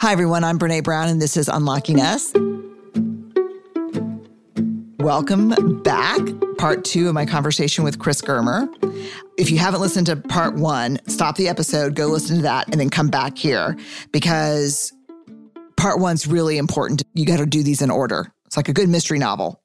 Hi, 0.00 0.12
everyone. 0.12 0.44
I'm 0.44 0.60
Brene 0.60 0.84
Brown, 0.84 1.08
and 1.08 1.20
this 1.20 1.36
is 1.36 1.48
Unlocking 1.48 2.00
Us. 2.00 2.32
Welcome 5.00 5.82
back. 5.82 6.20
Part 6.56 6.84
two 6.84 7.08
of 7.08 7.14
my 7.14 7.26
conversation 7.26 7.82
with 7.82 7.98
Chris 7.98 8.22
Germer. 8.22 8.68
If 9.36 9.50
you 9.50 9.58
haven't 9.58 9.80
listened 9.80 10.06
to 10.06 10.14
part 10.14 10.54
one, 10.54 11.00
stop 11.08 11.34
the 11.34 11.48
episode, 11.48 11.96
go 11.96 12.06
listen 12.06 12.36
to 12.36 12.42
that, 12.42 12.68
and 12.68 12.80
then 12.80 12.90
come 12.90 13.08
back 13.08 13.36
here 13.36 13.76
because 14.12 14.92
part 15.76 15.98
one's 15.98 16.28
really 16.28 16.58
important. 16.58 17.02
You 17.14 17.26
got 17.26 17.38
to 17.38 17.46
do 17.46 17.64
these 17.64 17.82
in 17.82 17.90
order. 17.90 18.32
It's 18.46 18.56
like 18.56 18.68
a 18.68 18.72
good 18.72 18.88
mystery 18.88 19.18
novel. 19.18 19.60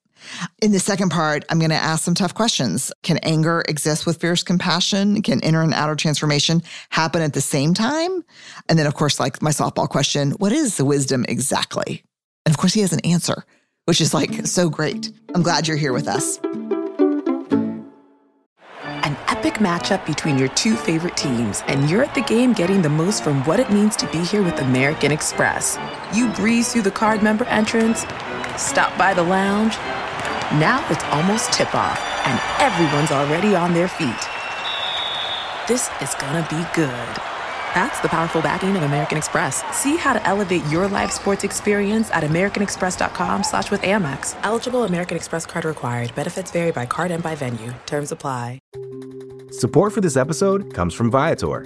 In 0.62 0.72
the 0.72 0.80
second 0.80 1.10
part, 1.10 1.46
I'm 1.50 1.60
going 1.60 1.70
to 1.72 1.76
ask 1.76 2.04
some 2.04 2.16
tough 2.16 2.34
questions. 2.34 2.92
Can 3.04 3.18
anger 3.20 3.64
exist 3.68 4.06
with 4.06 4.20
fierce 4.20 4.44
compassion? 4.44 5.22
Can 5.22 5.40
inner 5.42 5.62
and 5.62 5.74
outer 5.74 5.96
transformation 5.96 6.64
happen 6.90 7.22
at 7.22 7.34
the 7.34 7.42
same 7.42 7.74
time? 7.74 8.24
And 8.70 8.80
then, 8.80 8.88
of 8.88 8.94
course, 8.94 9.20
like 9.20 9.42
my 9.42 9.52
softball 9.52 9.90
question, 9.90 10.32
what 10.32 10.52
is 10.52 10.78
the 10.78 10.86
wisdom 10.86 11.26
exactly? 11.28 12.04
And 12.46 12.54
of 12.54 12.58
course, 12.58 12.74
he 12.74 12.82
has 12.82 12.94
an 12.94 13.02
answer, 13.02 13.46
which 13.86 14.02
is 14.02 14.14
like 14.14 14.46
so 14.46 14.70
great. 14.70 15.12
I'm 15.34 15.44
glad 15.44 15.68
you're 15.68 15.78
here 15.78 15.94
with 15.94 16.08
us. 16.08 16.40
An 19.06 19.18
epic 19.28 19.56
matchup 19.56 20.06
between 20.06 20.38
your 20.38 20.48
two 20.50 20.76
favorite 20.76 21.18
teams, 21.18 21.62
and 21.68 21.90
you're 21.90 22.04
at 22.04 22.16
the 22.16 22.22
game 22.22 22.54
getting 22.54 22.82
the 22.82 22.90
most 22.90 23.24
from 23.24 23.44
what 23.44 23.60
it 23.60 23.70
means 23.70 23.98
to 23.98 24.08
be 24.08 24.20
here 24.20 24.42
with 24.42 24.60
American 24.60 25.12
Express. 25.12 25.78
You 26.14 26.32
breeze 26.34 26.72
through 26.72 26.84
the 26.84 26.92
card 26.92 27.22
member 27.22 27.44
entrance, 27.46 28.06
stop 28.56 28.98
by 28.98 29.14
the 29.14 29.24
lounge 29.24 29.76
now 30.54 30.86
it's 30.90 31.04
almost 31.06 31.52
tip 31.52 31.74
off, 31.74 32.00
and 32.26 32.40
everyone's 32.62 33.12
already 33.12 33.56
on 33.56 33.74
their 33.74 33.88
feet. 33.88 34.24
This 35.68 35.90
is 36.02 36.14
gonna 36.16 36.46
be 36.50 36.64
good. 36.76 37.22
That's 37.74 38.00
the 38.02 38.10
powerful 38.10 38.42
backing 38.42 38.76
of 38.78 38.84
American 38.84 39.18
Express. 39.18 39.64
See 39.76 39.98
how 39.98 40.14
to 40.14 40.24
elevate 40.28 40.64
your 40.68 40.88
live 40.88 41.12
sports 41.12 41.44
experience 41.44 42.12
at 42.12 42.24
americanexpress.com 42.24 43.44
slash 43.44 43.72
with 43.72 43.82
Amex. 43.82 44.38
Eligible 44.44 44.84
American 44.84 45.18
Express 45.18 45.46
card 45.46 45.66
required. 45.66 46.14
Benefits 46.14 46.52
vary 46.52 46.72
by 46.72 46.86
card 46.86 47.10
and 47.10 47.24
by 47.24 47.34
venue. 47.34 47.74
Terms 47.88 48.12
apply. 48.12 48.60
Support 49.50 49.94
for 49.94 50.02
this 50.02 50.18
episode 50.18 50.74
comes 50.74 50.94
from 50.94 51.10
Viator. 51.10 51.66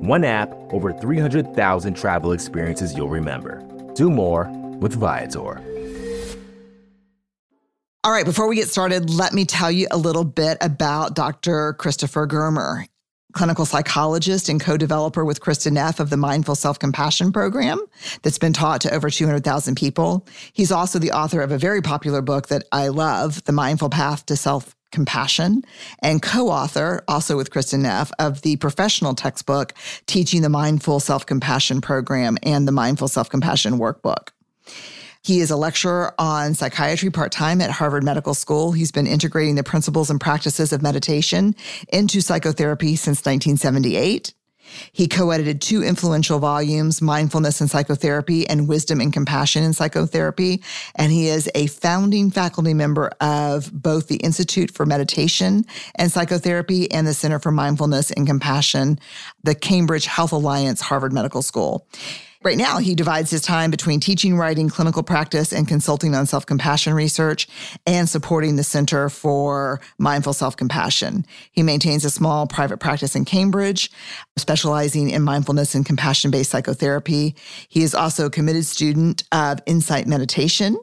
One 0.00 0.24
app, 0.24 0.50
over 0.72 0.92
300,000 0.94 1.94
travel 1.94 2.32
experiences 2.32 2.94
you'll 2.94 3.08
remember. 3.08 3.62
Do 3.94 4.10
more 4.10 4.48
with 4.80 4.94
Viator. 4.94 5.60
All 8.02 8.12
right, 8.12 8.24
before 8.24 8.48
we 8.48 8.56
get 8.56 8.68
started, 8.68 9.10
let 9.10 9.34
me 9.34 9.44
tell 9.44 9.70
you 9.70 9.86
a 9.90 9.98
little 9.98 10.24
bit 10.24 10.56
about 10.62 11.14
Dr. 11.14 11.74
Christopher 11.74 12.26
Germer, 12.26 12.86
clinical 13.34 13.66
psychologist 13.66 14.48
and 14.48 14.58
co 14.58 14.78
developer 14.78 15.22
with 15.22 15.42
Kristin 15.42 15.72
Neff 15.72 16.00
of 16.00 16.08
the 16.08 16.16
Mindful 16.16 16.54
Self 16.54 16.78
Compassion 16.78 17.30
Program 17.30 17.78
that's 18.22 18.38
been 18.38 18.54
taught 18.54 18.80
to 18.80 18.94
over 18.94 19.10
200,000 19.10 19.74
people. 19.74 20.26
He's 20.54 20.72
also 20.72 20.98
the 20.98 21.12
author 21.12 21.42
of 21.42 21.52
a 21.52 21.58
very 21.58 21.82
popular 21.82 22.22
book 22.22 22.48
that 22.48 22.64
I 22.72 22.88
love, 22.88 23.44
The 23.44 23.52
Mindful 23.52 23.90
Path 23.90 24.24
to 24.26 24.36
Self 24.36 24.74
Compassion, 24.90 25.64
and 26.00 26.22
co 26.22 26.48
author, 26.48 27.02
also 27.08 27.36
with 27.36 27.50
Kristin 27.50 27.80
Neff, 27.80 28.10
of 28.18 28.42
the 28.42 28.56
professional 28.56 29.14
textbook 29.14 29.74
Teaching 30.06 30.42
the 30.42 30.48
Mindful 30.48 31.00
Self 31.00 31.26
Compassion 31.26 31.80
Program 31.80 32.38
and 32.42 32.66
the 32.66 32.72
Mindful 32.72 33.08
Self 33.08 33.30
Compassion 33.30 33.78
Workbook. 33.78 34.30
He 35.22 35.40
is 35.40 35.50
a 35.50 35.56
lecturer 35.56 36.14
on 36.18 36.54
psychiatry 36.54 37.10
part 37.10 37.30
time 37.30 37.60
at 37.60 37.70
Harvard 37.70 38.04
Medical 38.04 38.32
School. 38.32 38.72
He's 38.72 38.90
been 38.90 39.06
integrating 39.06 39.54
the 39.54 39.62
principles 39.62 40.08
and 40.08 40.18
practices 40.18 40.72
of 40.72 40.80
meditation 40.80 41.54
into 41.92 42.22
psychotherapy 42.22 42.96
since 42.96 43.18
1978. 43.18 44.32
He 44.92 45.08
co 45.08 45.30
edited 45.30 45.60
two 45.60 45.82
influential 45.82 46.38
volumes, 46.38 47.00
Mindfulness 47.00 47.60
and 47.60 47.70
Psychotherapy 47.70 48.48
and 48.48 48.68
Wisdom 48.68 49.00
and 49.00 49.12
Compassion 49.12 49.62
in 49.62 49.72
Psychotherapy. 49.72 50.62
And 50.94 51.12
he 51.12 51.28
is 51.28 51.50
a 51.54 51.66
founding 51.68 52.30
faculty 52.30 52.74
member 52.74 53.10
of 53.20 53.70
both 53.72 54.08
the 54.08 54.16
Institute 54.16 54.72
for 54.72 54.86
Meditation 54.86 55.64
and 55.94 56.10
Psychotherapy 56.10 56.90
and 56.90 57.06
the 57.06 57.14
Center 57.14 57.38
for 57.38 57.50
Mindfulness 57.50 58.10
and 58.10 58.26
Compassion, 58.26 58.98
the 59.42 59.54
Cambridge 59.54 60.06
Health 60.06 60.32
Alliance 60.32 60.80
Harvard 60.80 61.12
Medical 61.12 61.42
School. 61.42 61.86
Right 62.42 62.56
now, 62.56 62.78
he 62.78 62.94
divides 62.94 63.30
his 63.30 63.42
time 63.42 63.70
between 63.70 64.00
teaching, 64.00 64.34
writing, 64.34 64.70
clinical 64.70 65.02
practice, 65.02 65.52
and 65.52 65.68
consulting 65.68 66.14
on 66.14 66.24
self 66.24 66.46
compassion 66.46 66.94
research 66.94 67.46
and 67.86 68.08
supporting 68.08 68.56
the 68.56 68.64
Center 68.64 69.10
for 69.10 69.82
Mindful 69.98 70.32
Self 70.32 70.56
Compassion. 70.56 71.26
He 71.52 71.62
maintains 71.62 72.02
a 72.02 72.10
small 72.10 72.46
private 72.46 72.78
practice 72.78 73.14
in 73.14 73.26
Cambridge, 73.26 73.90
specializing 74.38 75.10
in 75.10 75.20
mindfulness 75.20 75.74
and 75.74 75.84
compassion 75.84 76.30
based 76.30 76.50
psychotherapy. 76.50 77.34
He 77.68 77.82
is 77.82 77.94
also 77.94 78.26
a 78.26 78.30
committed 78.30 78.64
student 78.64 79.22
of 79.32 79.60
Insight 79.66 80.06
Meditation 80.06 80.78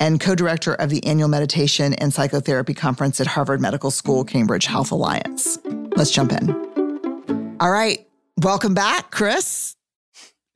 and 0.00 0.18
co 0.20 0.34
director 0.34 0.74
of 0.74 0.90
the 0.90 1.04
annual 1.06 1.28
meditation 1.28 1.94
and 1.94 2.12
psychotherapy 2.12 2.74
conference 2.74 3.20
at 3.20 3.28
Harvard 3.28 3.60
Medical 3.60 3.92
School 3.92 4.24
Cambridge 4.24 4.66
Health 4.66 4.90
Alliance. 4.90 5.58
Let's 5.94 6.10
jump 6.10 6.32
in. 6.32 6.50
All 7.60 7.70
right. 7.70 8.04
Welcome 8.36 8.74
back, 8.74 9.12
Chris. 9.12 9.76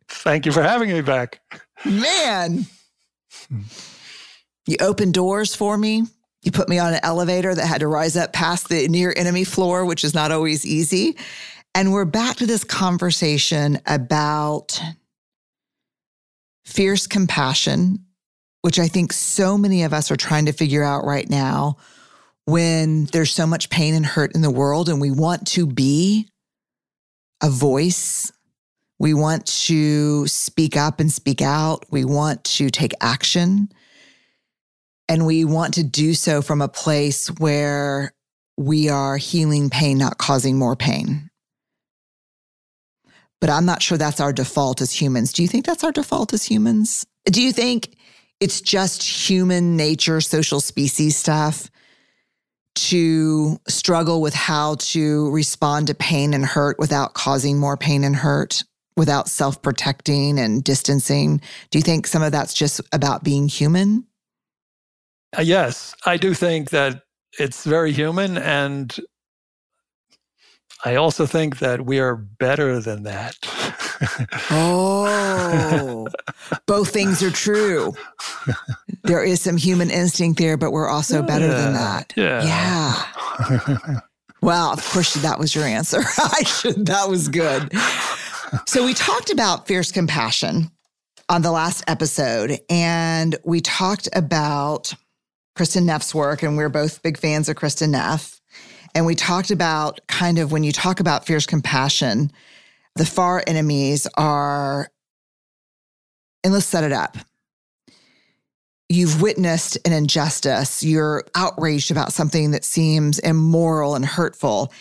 Thank 0.09 0.47
you 0.47 0.53
for 0.53 0.63
having 0.63 0.91
me 0.91 1.01
back. 1.01 1.41
Man, 1.85 2.67
you 4.67 4.77
opened 4.81 5.15
doors 5.15 5.55
for 5.55 5.77
me. 5.77 6.05
You 6.43 6.53
put 6.53 6.69
me 6.69 6.79
on 6.79 6.95
an 6.95 7.01
elevator 7.03 7.55
that 7.55 7.67
had 7.67 7.81
to 7.81 7.89
rise 7.89 8.17
up 8.17 8.33
past 8.33 8.69
the 8.69 8.87
near 8.89 9.13
enemy 9.17 9.45
floor, 9.45 9.85
which 9.85 10.05
is 10.05 10.15
not 10.15 10.31
always 10.31 10.65
easy. 10.65 11.17
And 11.75 11.93
we're 11.93 12.05
back 12.05 12.37
to 12.37 12.47
this 12.47 12.65
conversation 12.65 13.81
about 13.87 14.81
fierce 16.65 17.07
compassion, 17.07 18.05
which 18.63 18.79
I 18.79 18.89
think 18.89 19.13
so 19.13 19.59
many 19.59 19.83
of 19.83 19.93
us 19.93 20.11
are 20.11 20.17
trying 20.17 20.47
to 20.47 20.53
figure 20.53 20.83
out 20.83 21.05
right 21.05 21.29
now 21.29 21.77
when 22.45 23.05
there's 23.07 23.33
so 23.33 23.47
much 23.47 23.71
pain 23.71 23.95
and 23.95 24.07
hurt 24.07 24.35
in 24.35 24.41
the 24.41 24.51
world 24.51 24.89
and 24.89 25.01
we 25.01 25.11
want 25.11 25.47
to 25.49 25.67
be 25.67 26.29
a 27.43 27.51
voice 27.51 28.31
we 28.99 29.13
want 29.15 29.47
to 29.47 30.27
speak 30.27 30.77
up 30.77 31.01
and 31.01 31.13
speak 31.13 31.43
out. 31.43 31.85
We 31.91 32.05
want 32.05 32.45
to 32.45 32.71
take 32.71 32.93
action. 33.01 33.69
And 35.09 35.27
we 35.27 35.45
want 35.45 35.75
to 35.75 35.85
do 35.85 36.15
so 36.15 36.43
from 36.43 36.61
a 36.61 36.69
place 36.69 37.29
where 37.39 38.13
we 38.57 38.89
are 38.89 39.17
healing 39.17 39.71
pain, 39.71 39.99
not 39.99 40.19
causing 40.19 40.59
more 40.59 40.77
pain. 40.77 41.31
But 43.41 43.51
I'm 43.51 43.67
not 43.67 43.83
sure 43.83 43.99
that's 43.99 44.21
our 44.21 44.33
default 44.33 44.81
as 44.81 44.93
humans. 44.93 45.33
Do 45.33 45.43
you 45.43 45.49
think 45.49 45.67
that's 45.67 45.85
our 45.85 45.93
default 45.93 46.33
as 46.33 46.45
humans? 46.45 47.07
Do 47.27 47.43
you 47.43 47.53
think 47.53 47.97
it's 48.41 48.61
just 48.61 49.03
human 49.03 49.77
nature, 49.77 50.21
social 50.21 50.61
species 50.61 51.17
stuff 51.17 51.71
to 52.75 53.59
struggle 53.69 54.21
with 54.21 54.35
how 54.35 54.77
to 54.77 55.31
respond 55.31 55.87
to 55.87 55.95
pain 55.95 56.35
and 56.35 56.45
hurt 56.45 56.79
without 56.79 57.15
causing 57.15 57.59
more 57.59 57.77
pain 57.77 58.05
and 58.05 58.17
hurt? 58.17 58.65
Without 58.97 59.29
self 59.29 59.61
protecting 59.63 60.39
and 60.39 60.65
distancing. 60.65 61.41
Do 61.71 61.79
you 61.79 61.83
think 61.83 62.07
some 62.07 62.23
of 62.23 62.33
that's 62.33 62.55
just 62.55 62.81
about 62.93 63.23
being 63.23 63.49
human? 63.49 64.07
Uh, 65.37 65.43
yes, 65.43 65.95
I 66.05 66.17
do 66.17 66.35
think 66.35 66.71
that 66.71 67.03
it's 67.39 67.65
very 67.65 67.93
human. 67.93 68.39
And 68.39 68.97
I 70.85 70.97
also 70.97 71.27
think 71.27 71.59
that 71.59 71.85
we 71.85 71.99
are 71.99 72.17
better 72.17 72.81
than 72.81 73.03
that. 73.03 73.37
oh, 74.51 76.09
both 76.67 76.91
things 76.91 77.23
are 77.23 77.31
true. 77.31 77.95
There 79.05 79.23
is 79.23 79.41
some 79.41 79.57
human 79.57 79.91
instinct 79.91 80.39
there, 80.39 80.57
but 80.57 80.71
we're 80.71 80.89
also 80.89 81.23
better 81.23 81.49
than 81.49 81.75
that. 81.75 82.13
Yeah. 82.17 82.45
Yeah. 82.45 84.01
well, 84.43 84.73
of 84.73 84.85
course, 84.91 85.15
that 85.15 85.39
was 85.39 85.55
your 85.55 85.65
answer. 85.65 86.01
I 86.19 86.45
should. 86.45 86.87
That 86.87 87.09
was 87.09 87.29
good 87.29 87.73
so 88.67 88.85
we 88.85 88.95
talked 88.95 89.31
about 89.31 89.67
fierce 89.67 89.93
compassion 89.93 90.71
on 91.29 91.43
the 91.43 91.51
last 91.51 91.85
episode, 91.89 92.61
and 92.71 93.37
we 93.45 93.61
talked 93.61 94.09
about 94.15 94.95
Kristin 95.57 95.85
Neff's 95.85 96.15
work, 96.15 96.43
and 96.43 96.57
we're 96.57 96.69
both 96.69 97.03
big 97.03 97.19
fans 97.19 97.49
of 97.49 97.57
Kristin 97.57 97.91
Neff. 97.91 98.41
And 98.95 99.05
we 99.05 99.15
talked 99.15 99.51
about 99.51 100.01
kind 100.07 100.39
of 100.39 100.53
when 100.53 100.65
you 100.65 100.73
talk 100.73 101.01
about 101.01 101.27
fierce 101.27 101.47
compassion, 101.47 102.31
the 102.95 103.07
far 103.07 103.43
enemies 103.47 104.07
are, 104.17 104.91
and 106.45 106.53
let's 106.53 106.67
set 106.67 106.85
it 106.85 106.93
up. 106.93 107.17
You've 108.89 109.21
witnessed 109.21 109.77
an 109.85 109.93
injustice, 109.93 110.83
you're 110.83 111.25
outraged 111.35 111.91
about 111.91 112.13
something 112.13 112.53
that 112.53 112.65
seems 112.65 113.19
immoral 113.21 113.95
and 113.95 114.05
hurtful. 114.05 114.73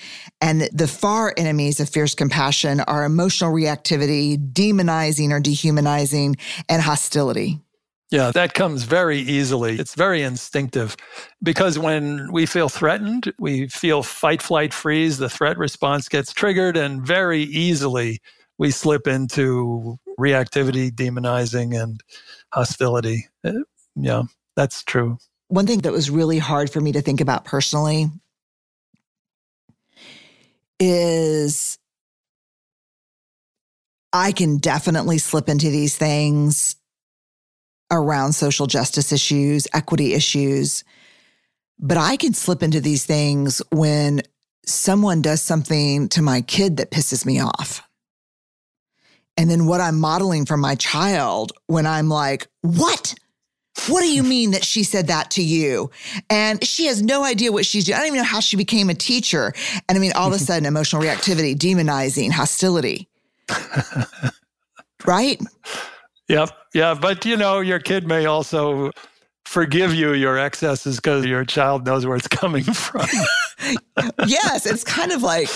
And 0.41 0.69
the 0.71 0.87
far 0.87 1.33
enemies 1.37 1.79
of 1.79 1.89
fierce 1.89 2.13
compassion 2.13 2.81
are 2.81 3.03
emotional 3.03 3.51
reactivity, 3.51 4.37
demonizing 4.37 5.31
or 5.31 5.39
dehumanizing, 5.39 6.35
and 6.69 6.81
hostility. 6.81 7.59
Yeah, 8.11 8.31
that 8.31 8.53
comes 8.53 8.83
very 8.83 9.17
easily. 9.17 9.79
It's 9.79 9.95
very 9.95 10.21
instinctive 10.21 10.95
because 11.41 11.79
when 11.79 12.31
we 12.31 12.45
feel 12.45 12.69
threatened, 12.69 13.33
we 13.39 13.67
feel 13.67 14.03
fight, 14.03 14.43
flight, 14.43 14.73
freeze. 14.73 15.17
The 15.17 15.29
threat 15.29 15.57
response 15.57 16.07
gets 16.07 16.31
triggered, 16.31 16.77
and 16.77 17.01
very 17.01 17.41
easily 17.41 18.19
we 18.59 18.69
slip 18.69 19.07
into 19.07 19.97
reactivity, 20.19 20.91
demonizing, 20.91 21.81
and 21.81 21.99
hostility. 22.53 23.27
Uh, 23.43 23.53
Yeah, 23.95 24.23
that's 24.55 24.83
true. 24.83 25.17
One 25.47 25.67
thing 25.67 25.79
that 25.79 25.91
was 25.91 26.09
really 26.09 26.39
hard 26.39 26.69
for 26.69 26.81
me 26.81 26.91
to 26.93 27.01
think 27.01 27.21
about 27.21 27.45
personally 27.45 28.07
is 30.79 31.77
I 34.11 34.31
can 34.31 34.57
definitely 34.57 35.17
slip 35.17 35.49
into 35.49 35.69
these 35.69 35.97
things 35.97 36.75
around 37.91 38.33
social 38.33 38.67
justice 38.67 39.11
issues, 39.11 39.67
equity 39.73 40.13
issues. 40.13 40.83
But 41.79 41.97
I 41.97 42.17
can 42.17 42.33
slip 42.33 42.63
into 42.63 42.81
these 42.81 43.05
things 43.05 43.61
when 43.71 44.21
someone 44.65 45.21
does 45.21 45.41
something 45.41 46.09
to 46.09 46.21
my 46.21 46.41
kid 46.41 46.77
that 46.77 46.91
pisses 46.91 47.25
me 47.25 47.39
off. 47.39 47.81
And 49.37 49.49
then 49.49 49.65
what 49.65 49.81
I'm 49.81 49.99
modeling 49.99 50.45
for 50.45 50.55
my 50.55 50.75
child 50.75 51.51
when 51.67 51.85
I'm 51.85 52.07
like, 52.07 52.47
what? 52.61 53.15
What 53.87 54.01
do 54.01 54.11
you 54.11 54.23
mean 54.23 54.51
that 54.51 54.63
she 54.63 54.83
said 54.83 55.07
that 55.07 55.31
to 55.31 55.43
you? 55.43 55.91
And 56.29 56.63
she 56.65 56.85
has 56.85 57.01
no 57.01 57.23
idea 57.23 57.51
what 57.51 57.65
she's 57.65 57.83
doing. 57.83 57.95
I 57.95 57.99
don't 57.99 58.07
even 58.07 58.19
know 58.19 58.23
how 58.23 58.39
she 58.39 58.55
became 58.57 58.89
a 58.89 58.93
teacher. 58.93 59.53
And 59.87 59.97
I 59.97 60.01
mean, 60.01 60.13
all 60.13 60.27
of 60.27 60.33
a 60.33 60.39
sudden, 60.39 60.65
emotional 60.65 61.01
reactivity, 61.01 61.55
demonizing, 61.55 62.31
hostility. 62.31 63.07
right? 65.05 65.41
Yep. 66.27 66.49
Yeah. 66.73 66.93
But, 66.95 67.25
you 67.25 67.37
know, 67.37 67.59
your 67.59 67.79
kid 67.79 68.07
may 68.07 68.25
also 68.25 68.91
forgive 69.45 69.93
you 69.93 70.13
your 70.13 70.37
excesses 70.39 70.95
because 70.95 71.25
your 71.25 71.45
child 71.45 71.85
knows 71.85 72.05
where 72.05 72.15
it's 72.15 72.27
coming 72.27 72.63
from. 72.73 73.07
Yes. 74.25 74.65
It's 74.65 74.83
kind 74.83 75.11
of 75.11 75.23
like 75.23 75.49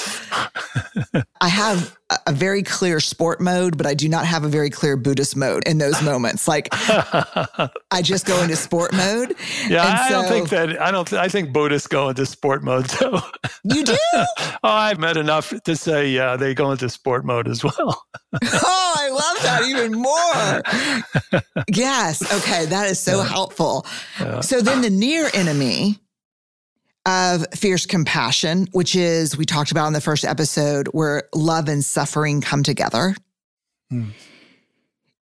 I 1.42 1.48
have 1.48 1.98
a 2.26 2.32
very 2.32 2.64
clear 2.64 3.00
sport 3.00 3.40
mode, 3.40 3.78
but 3.78 3.86
I 3.86 3.94
do 3.94 4.10
not 4.10 4.26
have 4.26 4.44
a 4.44 4.48
very 4.48 4.70
clear 4.70 4.98
Buddhist 4.98 5.36
mode 5.36 5.68
in 5.68 5.78
those 5.78 6.02
moments. 6.02 6.48
Like 6.48 6.70
I 6.72 8.02
just 8.02 8.26
go 8.26 8.42
into 8.42 8.56
sport 8.56 8.94
mode. 8.94 9.36
Yeah, 9.68 9.84
I 9.84 10.10
so, 10.10 10.22
don't 10.22 10.28
think 10.28 10.50
that 10.50 10.82
I 10.82 10.92
don't 10.92 11.12
I 11.14 11.28
think 11.28 11.54
Buddhists 11.54 11.88
go 11.88 12.10
into 12.10 12.26
sport 12.26 12.64
mode 12.64 12.90
too. 12.90 13.18
You 13.64 13.84
do? 13.84 13.98
oh, 14.16 14.58
I've 14.64 15.00
met 15.00 15.18
enough 15.18 15.54
to 15.64 15.76
say 15.76 16.10
yeah, 16.10 16.36
they 16.36 16.54
go 16.54 16.72
into 16.72 16.90
sport 16.90 17.26
mode 17.26 17.48
as 17.48 17.64
well. 17.64 17.76
oh, 18.44 18.94
I 18.98 19.10
love 19.10 19.44
that 19.44 19.64
even 19.68 19.94
more. 19.94 21.44
yes. 21.68 22.22
Okay, 22.40 22.66
that 22.66 22.90
is 22.90 23.00
so 23.00 23.18
yeah. 23.18 23.28
helpful. 23.28 23.86
Yeah. 24.20 24.42
So 24.42 24.62
then 24.62 24.82
the 24.82 24.90
near 24.90 25.30
enemy 25.34 26.00
of 27.10 27.46
fierce 27.56 27.88
compassion, 27.88 28.68
which 28.72 28.96
is 28.96 29.36
we 29.36 29.46
talked 29.46 29.72
about 29.72 29.88
in 29.88 29.94
the 29.94 30.02
first 30.02 30.24
episode 30.24 30.88
where 30.88 31.24
love 31.34 31.68
and 31.68 31.84
suffering 31.84 32.40
come 32.40 32.62
together, 32.62 33.16
mm. 33.92 34.12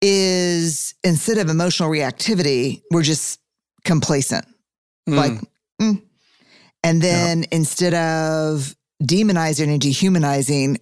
is 0.01 0.95
instead 1.03 1.37
of 1.37 1.49
emotional 1.49 1.89
reactivity, 1.89 2.81
we're 2.91 3.03
just 3.03 3.39
complacent. 3.85 4.45
Mm. 5.07 5.15
Like, 5.15 5.31
mm. 5.79 6.01
and 6.83 7.01
then 7.01 7.41
yeah. 7.41 7.47
instead 7.51 7.93
of 7.93 8.75
demonizing 9.03 9.69
and 9.69 9.79
dehumanizing, 9.79 10.79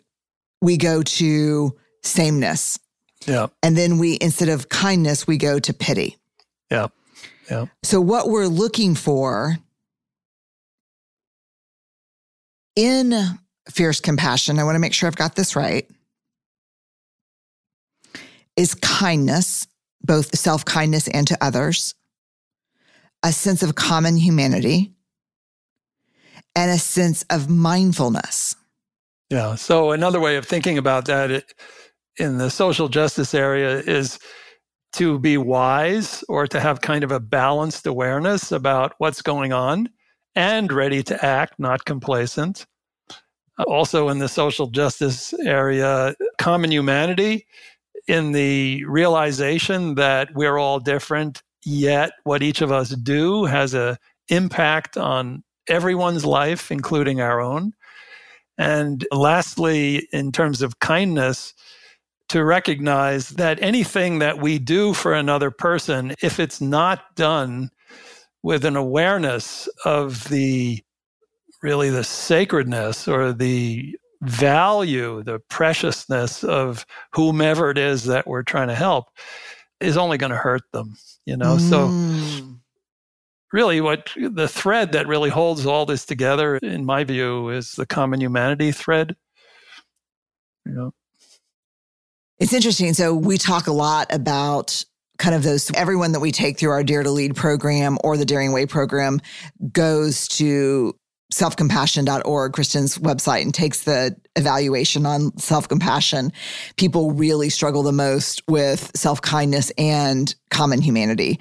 we 0.62 0.78
go 0.78 1.04
to 1.04 1.76
sameness. 2.04 2.80
Yeah. 3.28 3.48
And 3.62 3.76
then 3.76 3.98
we, 3.98 4.18
instead 4.22 4.50
of 4.50 4.70
kindness, 4.70 5.28
we 5.28 5.38
go 5.38 5.60
to 5.60 5.74
pity. 5.74 6.16
Yeah. 6.72 6.88
Yeah. 7.52 7.66
So 7.84 8.00
what 8.00 8.30
we're 8.30 8.48
looking 8.48 8.96
for 8.96 9.58
in 12.76 13.14
fierce 13.70 14.00
compassion, 14.00 14.60
I 14.60 14.64
want 14.64 14.76
to 14.76 14.80
make 14.80 14.94
sure 14.94 15.08
I've 15.08 15.16
got 15.16 15.36
this 15.36 15.56
right, 15.56 15.88
is 18.56 18.76
kindness, 18.76 19.68
both 20.02 20.38
self 20.38 20.66
kindness 20.66 21.08
and 21.08 21.28
to 21.28 21.38
others, 21.42 21.96
a 23.24 23.32
sense 23.32 23.64
of 23.64 23.76
common 23.76 24.18
humanity, 24.18 24.94
and 26.56 26.72
a 26.72 26.78
sense 26.78 27.24
of 27.30 27.50
mindfulness. 27.50 28.56
Yeah. 29.30 29.56
So, 29.56 29.92
another 29.92 30.20
way 30.20 30.36
of 30.36 30.46
thinking 30.46 30.78
about 30.78 31.06
that 31.06 31.44
in 32.18 32.38
the 32.38 32.50
social 32.50 32.88
justice 32.88 33.34
area 33.34 33.80
is 33.80 34.20
to 34.94 35.20
be 35.20 35.38
wise 35.38 36.24
or 36.30 36.48
to 36.48 36.60
have 36.60 36.80
kind 36.80 37.04
of 37.04 37.12
a 37.12 37.20
balanced 37.20 37.86
awareness 37.86 38.52
about 38.52 38.94
what's 38.98 39.22
going 39.22 39.52
on 39.52 39.90
and 40.36 40.72
ready 40.72 41.04
to 41.04 41.26
act, 41.26 41.60
not 41.60 41.86
complacent. 41.86 42.66
Also, 43.68 44.10
in 44.10 44.20
the 44.20 44.28
social 44.28 44.68
justice 44.68 45.34
area, 45.46 46.14
common 46.38 46.72
humanity, 46.72 47.46
in 48.08 48.34
the 48.34 48.84
realization 48.86 49.96
that 49.96 50.30
we're 50.36 50.58
all 50.58 50.80
different, 50.80 51.42
yet 51.64 52.12
what 52.24 52.44
each 52.44 52.62
of 52.62 52.72
us 52.72 52.90
do 52.90 53.46
has 53.46 53.74
an 53.74 53.98
impact 54.28 54.98
on 54.98 55.44
everyone's 55.70 56.26
life, 56.26 56.72
including 56.72 57.22
our 57.22 57.40
own. 57.40 57.72
And 58.58 59.06
lastly, 59.12 60.08
in 60.12 60.32
terms 60.32 60.62
of 60.62 60.80
kindness, 60.80 61.54
to 62.30 62.44
recognize 62.44 63.30
that 63.30 63.62
anything 63.62 64.20
that 64.20 64.40
we 64.42 64.60
do 64.60 64.94
for 64.94 65.14
another 65.14 65.52
person, 65.52 66.16
if 66.22 66.40
it's 66.40 66.60
not 66.60 67.16
done 67.16 67.70
with 68.46 68.64
an 68.64 68.76
awareness 68.76 69.68
of 69.86 70.30
the 70.30 70.80
really 71.64 71.90
the 71.90 72.04
sacredness 72.04 73.08
or 73.08 73.34
the 73.34 73.98
value, 74.22 75.24
the 75.24 75.40
preciousness 75.50 76.44
of 76.44 76.86
whomever 77.14 77.72
it 77.72 77.78
is 77.80 78.04
that 78.04 78.28
we're 78.28 78.44
trying 78.44 78.68
to 78.68 78.76
help 78.76 79.08
is 79.80 79.98
only 79.98 80.20
going 80.20 80.30
to 80.30 80.38
hurt 80.38 80.62
them, 80.74 80.96
you 81.26 81.36
know? 81.36 81.58
Mm. 81.58 81.70
So 81.72 82.60
really 83.52 83.82
what 83.82 84.12
the 84.16 84.48
thread 84.48 84.92
that 84.92 85.08
really 85.08 85.32
holds 85.32 85.66
all 85.66 85.88
this 85.88 86.06
together 86.06 86.58
in 86.58 86.86
my 86.86 87.04
view 87.04 87.50
is 87.50 87.72
the 87.72 87.88
common 87.88 88.22
humanity 88.22 88.72
thread. 88.72 89.16
You 90.68 90.72
know. 90.72 90.94
It's 92.38 92.54
interesting. 92.54 92.94
So 92.94 93.16
we 93.16 93.40
talk 93.40 93.66
a 93.66 93.74
lot 93.74 94.06
about 94.14 94.86
kind 95.18 95.36
of 95.36 95.44
those 95.44 95.72
everyone 95.76 96.12
that 96.14 96.20
we 96.20 96.32
take 96.32 96.60
through 96.60 96.72
our 96.72 96.84
Dare 96.84 97.04
to 97.04 97.12
Lead 97.12 97.36
program 97.36 97.98
or 98.04 98.18
the 98.18 98.26
Daring 98.26 98.54
Way 98.54 98.66
program 98.66 99.22
goes 99.72 100.28
to 100.30 100.96
selfcompassion.org, 101.34 102.54
Kristin's 102.54 102.98
website, 102.98 103.42
and 103.42 103.54
takes 103.54 103.84
the 103.84 104.16
evaluation 104.36 105.06
on 105.06 105.38
self 105.38 105.68
compassion, 105.68 106.32
people 106.78 107.12
really 107.12 107.50
struggle 107.50 107.84
the 107.84 107.92
most 107.92 108.42
with 108.48 108.92
self 108.96 109.22
kindness 109.22 109.72
and 109.78 110.34
common 110.50 110.82
humanity. 110.82 111.40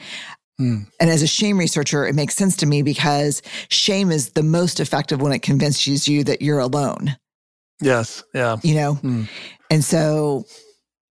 Mm. 0.60 0.86
And 1.00 1.10
as 1.10 1.22
a 1.22 1.26
shame 1.26 1.58
researcher, 1.58 2.06
it 2.06 2.14
makes 2.14 2.34
sense 2.34 2.56
to 2.58 2.66
me 2.66 2.82
because 2.82 3.42
shame 3.68 4.10
is 4.10 4.30
the 4.30 4.42
most 4.42 4.80
effective 4.80 5.20
when 5.20 5.32
it 5.32 5.42
convinces 5.42 6.06
you 6.06 6.24
that 6.24 6.42
you're 6.42 6.60
alone. 6.60 7.16
Yes. 7.80 8.22
Yeah. 8.32 8.56
You 8.62 8.74
know? 8.76 8.94
Mm. 8.96 9.28
And 9.70 9.84
so 9.84 10.44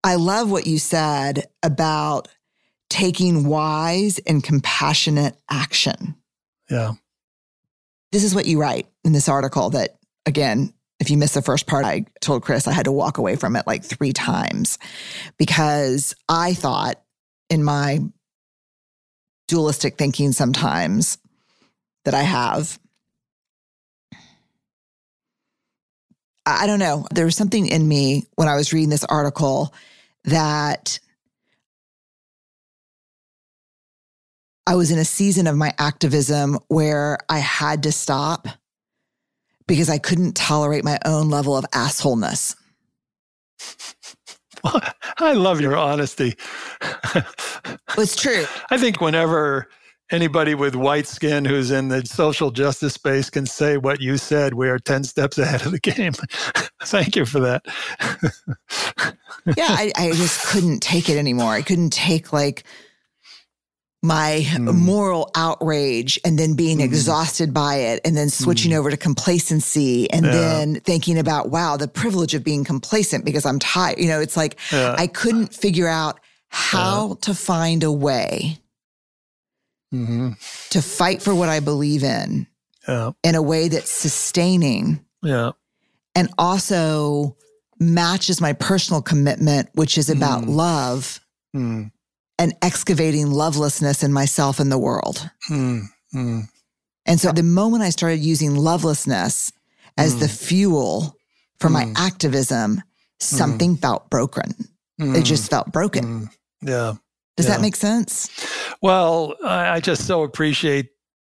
I 0.03 0.15
love 0.15 0.49
what 0.49 0.65
you 0.65 0.79
said 0.79 1.45
about 1.61 2.29
taking 2.89 3.45
wise 3.47 4.19
and 4.19 4.43
compassionate 4.43 5.35
action. 5.49 6.15
Yeah. 6.69 6.93
This 8.11 8.23
is 8.23 8.33
what 8.33 8.45
you 8.45 8.59
write 8.59 8.87
in 9.03 9.11
this 9.11 9.27
article 9.27 9.69
that, 9.71 9.97
again, 10.25 10.73
if 10.99 11.09
you 11.09 11.17
missed 11.17 11.35
the 11.35 11.41
first 11.41 11.67
part, 11.67 11.85
I 11.85 12.05
told 12.21 12.43
Chris 12.43 12.67
I 12.67 12.71
had 12.71 12.85
to 12.85 12.91
walk 12.91 13.17
away 13.17 13.35
from 13.35 13.55
it 13.55 13.67
like 13.67 13.83
three 13.83 14.13
times 14.13 14.79
because 15.37 16.15
I 16.27 16.53
thought 16.53 17.01
in 17.49 17.63
my 17.63 17.99
dualistic 19.47 19.97
thinking 19.97 20.31
sometimes 20.31 21.17
that 22.05 22.13
I 22.13 22.23
have, 22.23 22.79
I 26.45 26.65
don't 26.65 26.79
know, 26.79 27.05
there 27.11 27.25
was 27.25 27.35
something 27.35 27.67
in 27.67 27.87
me 27.87 28.23
when 28.35 28.47
I 28.47 28.55
was 28.55 28.73
reading 28.73 28.89
this 28.89 29.03
article 29.03 29.73
that 30.23 30.99
I 34.67 34.75
was 34.75 34.91
in 34.91 34.99
a 34.99 35.05
season 35.05 35.47
of 35.47 35.55
my 35.55 35.73
activism 35.79 36.59
where 36.67 37.19
I 37.29 37.39
had 37.39 37.83
to 37.83 37.91
stop 37.93 38.49
because 39.65 39.89
I 39.89 39.97
couldn't 39.97 40.35
tolerate 40.35 40.83
my 40.83 40.99
own 41.05 41.29
level 41.29 41.55
of 41.55 41.63
assholeness. 41.71 42.53
I 45.19 45.33
love 45.33 45.61
your 45.61 45.77
honesty. 45.77 46.35
it's 47.97 48.17
true. 48.17 48.45
I 48.69 48.77
think 48.77 48.99
whenever 48.99 49.69
anybody 50.11 50.53
with 50.53 50.75
white 50.75 51.07
skin 51.07 51.45
who's 51.45 51.71
in 51.71 51.87
the 51.87 52.05
social 52.05 52.51
justice 52.51 52.93
space 52.93 53.29
can 53.29 53.45
say 53.45 53.77
what 53.77 54.01
you 54.01 54.17
said, 54.17 54.53
we 54.53 54.67
are 54.67 54.79
10 54.79 55.05
steps 55.05 55.37
ahead 55.37 55.65
of 55.65 55.71
the 55.71 55.79
game. 55.79 56.11
Thank 56.83 57.15
you 57.15 57.25
for 57.25 57.39
that. 57.39 57.65
yeah, 59.55 59.67
I, 59.69 59.93
I 59.95 60.11
just 60.11 60.45
couldn't 60.47 60.81
take 60.81 61.07
it 61.07 61.17
anymore. 61.17 61.53
I 61.53 61.61
couldn't 61.61 61.93
take 61.93 62.33
like 62.33 62.65
my 64.07 64.43
mm. 64.45 64.73
moral 64.73 65.29
outrage 65.35 66.17
and 66.23 66.39
then 66.39 66.55
being 66.55 66.77
mm. 66.77 66.83
exhausted 66.83 67.53
by 67.53 67.75
it 67.75 67.99
and 68.05 68.15
then 68.15 68.29
switching 68.29 68.71
mm. 68.71 68.77
over 68.77 68.89
to 68.89 68.95
complacency 68.95 70.09
and 70.11 70.25
yeah. 70.25 70.31
then 70.31 70.79
thinking 70.79 71.19
about 71.19 71.49
wow 71.49 71.75
the 71.75 71.87
privilege 71.87 72.33
of 72.33 72.43
being 72.43 72.63
complacent 72.63 73.25
because 73.25 73.45
i'm 73.45 73.59
tired 73.59 73.99
you 73.99 74.07
know 74.07 74.21
it's 74.21 74.37
like 74.37 74.57
yeah. 74.71 74.95
i 74.97 75.05
couldn't 75.05 75.53
figure 75.53 75.87
out 75.87 76.19
how 76.47 77.09
yeah. 77.09 77.15
to 77.21 77.33
find 77.33 77.83
a 77.83 77.91
way 77.91 78.57
mm-hmm. 79.93 80.29
to 80.69 80.81
fight 80.81 81.21
for 81.21 81.35
what 81.35 81.49
i 81.49 81.59
believe 81.59 82.03
in 82.03 82.47
in 83.23 83.35
a 83.35 83.41
way 83.41 83.67
that's 83.67 83.91
sustaining 83.91 85.03
yeah 85.21 85.51
and 86.15 86.29
also 86.37 87.35
matches 87.79 88.39
my 88.39 88.53
personal 88.53 89.01
commitment 89.01 89.69
which 89.73 89.97
is 89.97 90.09
about 90.09 90.43
mm. 90.43 90.55
love 90.55 91.19
mm 91.53 91.91
and 92.39 92.55
excavating 92.61 93.31
lovelessness 93.31 94.03
in 94.03 94.13
myself 94.13 94.59
and 94.59 94.71
the 94.71 94.77
world. 94.77 95.29
Mm, 95.49 95.83
mm. 96.13 96.43
And 97.05 97.19
so 97.19 97.31
the 97.31 97.43
moment 97.43 97.83
I 97.83 97.89
started 97.89 98.19
using 98.19 98.55
lovelessness 98.55 99.51
as 99.97 100.15
mm. 100.15 100.19
the 100.19 100.27
fuel 100.27 101.15
for 101.59 101.69
my 101.69 101.85
mm. 101.85 101.93
activism, 101.97 102.83
something 103.19 103.77
felt 103.77 104.09
broken. 104.09 104.53
It 104.99 105.23
just 105.23 105.49
felt 105.49 105.71
broken. 105.71 106.29
Yeah. 106.61 106.95
Does 107.35 107.45
yeah. 107.45 107.53
that 107.53 107.61
make 107.61 107.75
sense? 107.75 108.29
Well, 108.81 109.35
I 109.43 109.79
just 109.79 110.07
so 110.07 110.23
appreciate 110.23 110.89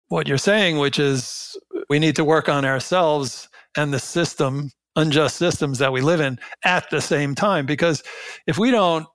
what 0.07 0.27
you're 0.27 0.39
saying, 0.39 0.79
which 0.79 0.97
is 0.97 1.55
we 1.89 1.99
need 1.99 2.15
to 2.15 2.23
work 2.23 2.49
on 2.49 2.65
ourselves 2.65 3.47
and 3.77 3.93
the 3.93 3.99
system, 3.99 4.71
unjust 4.95 5.37
systems 5.37 5.77
that 5.77 5.93
we 5.93 6.01
live 6.01 6.21
in 6.21 6.39
at 6.65 6.89
the 6.89 7.01
same 7.01 7.35
time. 7.35 7.67
Because 7.67 8.01
if 8.47 8.57
we 8.57 8.71
don't 8.71 9.05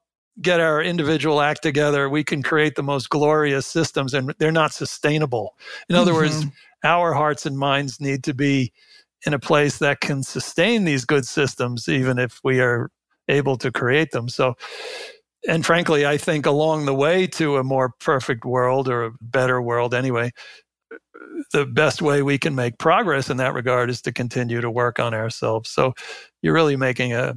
get 0.41 0.61
our 0.61 0.83
individual 0.83 1.41
act 1.41 1.63
together, 1.63 2.09
we 2.09 2.25
can 2.25 2.43
create 2.43 2.75
the 2.75 2.83
most 2.83 3.09
glorious 3.09 3.67
systems 3.67 4.15
and 4.15 4.35
they're 4.39 4.53
not 4.53 4.73
sustainable. 4.73 5.57
In 5.89 5.97
other 5.97 6.13
mm-hmm. 6.13 6.21
words, 6.21 6.47
our 6.85 7.15
hearts 7.15 7.47
and 7.47 7.59
minds 7.59 8.01
need 8.01 8.23
to 8.25 8.35
be 8.35 8.73
in 9.25 9.35
a 9.35 9.39
place 9.39 9.79
that 9.79 10.01
can 10.01 10.23
sustain 10.23 10.85
these 10.85 11.05
good 11.05 11.27
systems, 11.27 11.89
even 11.89 12.19
if 12.19 12.41
we 12.45 12.61
are 12.61 12.91
able 13.29 13.57
to 13.57 13.73
create 13.73 14.11
them. 14.13 14.29
So, 14.29 14.55
and 15.49 15.65
frankly, 15.65 16.07
I 16.07 16.17
think 16.17 16.47
along 16.47 16.87
the 16.87 16.95
way 16.95 17.27
to 17.29 17.57
a 17.57 17.65
more 17.65 17.93
perfect 18.01 18.45
world 18.45 18.89
or 18.89 19.05
a 19.05 19.13
better 19.21 19.61
world 19.63 19.95
anyway, 19.95 20.33
the 21.53 21.67
best 21.67 22.03
way 22.03 22.23
we 22.23 22.39
can 22.39 22.55
make 22.55 22.79
progress 22.79 23.31
in 23.31 23.37
that 23.39 23.55
regard 23.55 23.91
is 23.91 24.03
to 24.03 24.13
continue 24.13 24.61
to 24.61 24.71
work 24.71 24.99
on 24.99 25.15
ourselves. 25.15 25.71
So, 25.71 25.95
you're 26.43 26.55
really 26.55 26.77
making 26.77 27.15
a 27.15 27.35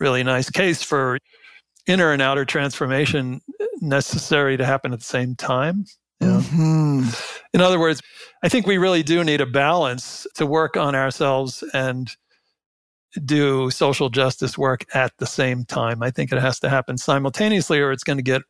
really 0.00 0.22
nice 0.24 0.50
case 0.50 0.82
for 0.82 1.18
inner 1.88 2.12
and 2.12 2.22
outer 2.22 2.44
transformation 2.44 3.40
necessary 3.80 4.56
to 4.56 4.64
happen 4.64 4.92
at 4.92 5.00
the 5.00 5.04
same 5.04 5.34
time. 5.34 5.84
mm-hmm. 6.22 7.08
In 7.54 7.60
other 7.60 7.80
words, 7.80 8.02
I 8.42 8.48
think 8.48 8.66
we 8.66 8.78
really 8.78 9.02
do 9.02 9.24
need 9.24 9.40
a 9.40 9.46
balance 9.46 10.26
to 10.34 10.46
work 10.46 10.76
on 10.76 10.94
ourselves 10.94 11.64
and 11.72 12.10
do 13.24 13.70
social 13.70 14.10
justice 14.10 14.58
work 14.58 14.84
at 14.94 15.12
the 15.18 15.26
same 15.26 15.64
time. 15.64 16.02
I 16.02 16.10
think 16.10 16.30
it 16.30 16.40
has 16.40 16.60
to 16.60 16.68
happen 16.68 16.98
simultaneously 16.98 17.80
or 17.80 17.90
it's 17.90 18.04
going 18.04 18.18
to 18.18 18.22
get 18.22 18.42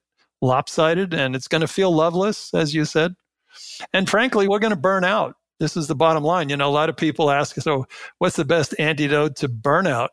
lopsided 0.42 1.14
and 1.14 1.36
it's 1.36 1.48
going 1.48 1.60
to 1.60 1.68
feel 1.68 1.92
loveless, 1.94 2.52
as 2.52 2.74
you 2.74 2.84
said. 2.84 3.14
And 3.92 4.08
frankly, 4.08 4.48
we're 4.48 4.58
going 4.58 4.72
to 4.72 4.76
burn 4.76 5.04
out. 5.04 5.36
This 5.60 5.76
is 5.76 5.86
the 5.88 5.94
bottom 5.94 6.22
line. 6.22 6.48
You 6.48 6.56
know, 6.56 6.68
a 6.68 6.70
lot 6.70 6.88
of 6.88 6.96
people 6.96 7.30
ask, 7.30 7.56
so 7.56 7.86
what's 8.18 8.36
the 8.36 8.44
best 8.44 8.74
antidote 8.78 9.36
to 9.36 9.48
burnout? 9.48 10.08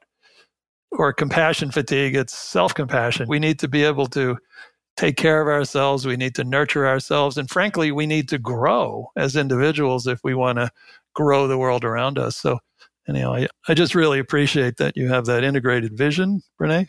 Or 0.98 1.14
compassion 1.14 1.72
fatigue, 1.72 2.16
it's 2.16 2.38
self 2.38 2.74
compassion. 2.74 3.28
We 3.28 3.40
need 3.40 3.60
to 3.60 3.68
be 3.68 3.84
able 3.84 4.08
to 4.08 4.38
take 4.98 5.18
care 5.18 5.42
of 5.42 5.48
ourselves. 5.48 6.06
We 6.06 6.18
need 6.18 6.36
to 6.36 6.44
nurture 6.44 6.88
ourselves. 6.88 7.38
And 7.38 7.50
frankly, 7.50 7.92
we 7.92 8.08
need 8.08 8.30
to 8.30 8.38
grow 8.38 9.08
as 9.16 9.36
individuals 9.36 10.08
if 10.08 10.20
we 10.24 10.34
want 10.34 10.58
to 10.58 10.72
grow 11.14 11.48
the 11.48 11.58
world 11.58 11.84
around 11.84 12.18
us. 12.18 12.38
So, 12.38 12.60
anyhow, 13.08 13.34
I, 13.34 13.48
I 13.68 13.74
just 13.74 13.96
really 13.96 14.20
appreciate 14.20 14.78
that 14.78 14.96
you 14.96 15.08
have 15.10 15.26
that 15.26 15.44
integrated 15.44 15.98
vision, 15.98 16.42
Brene. 16.60 16.88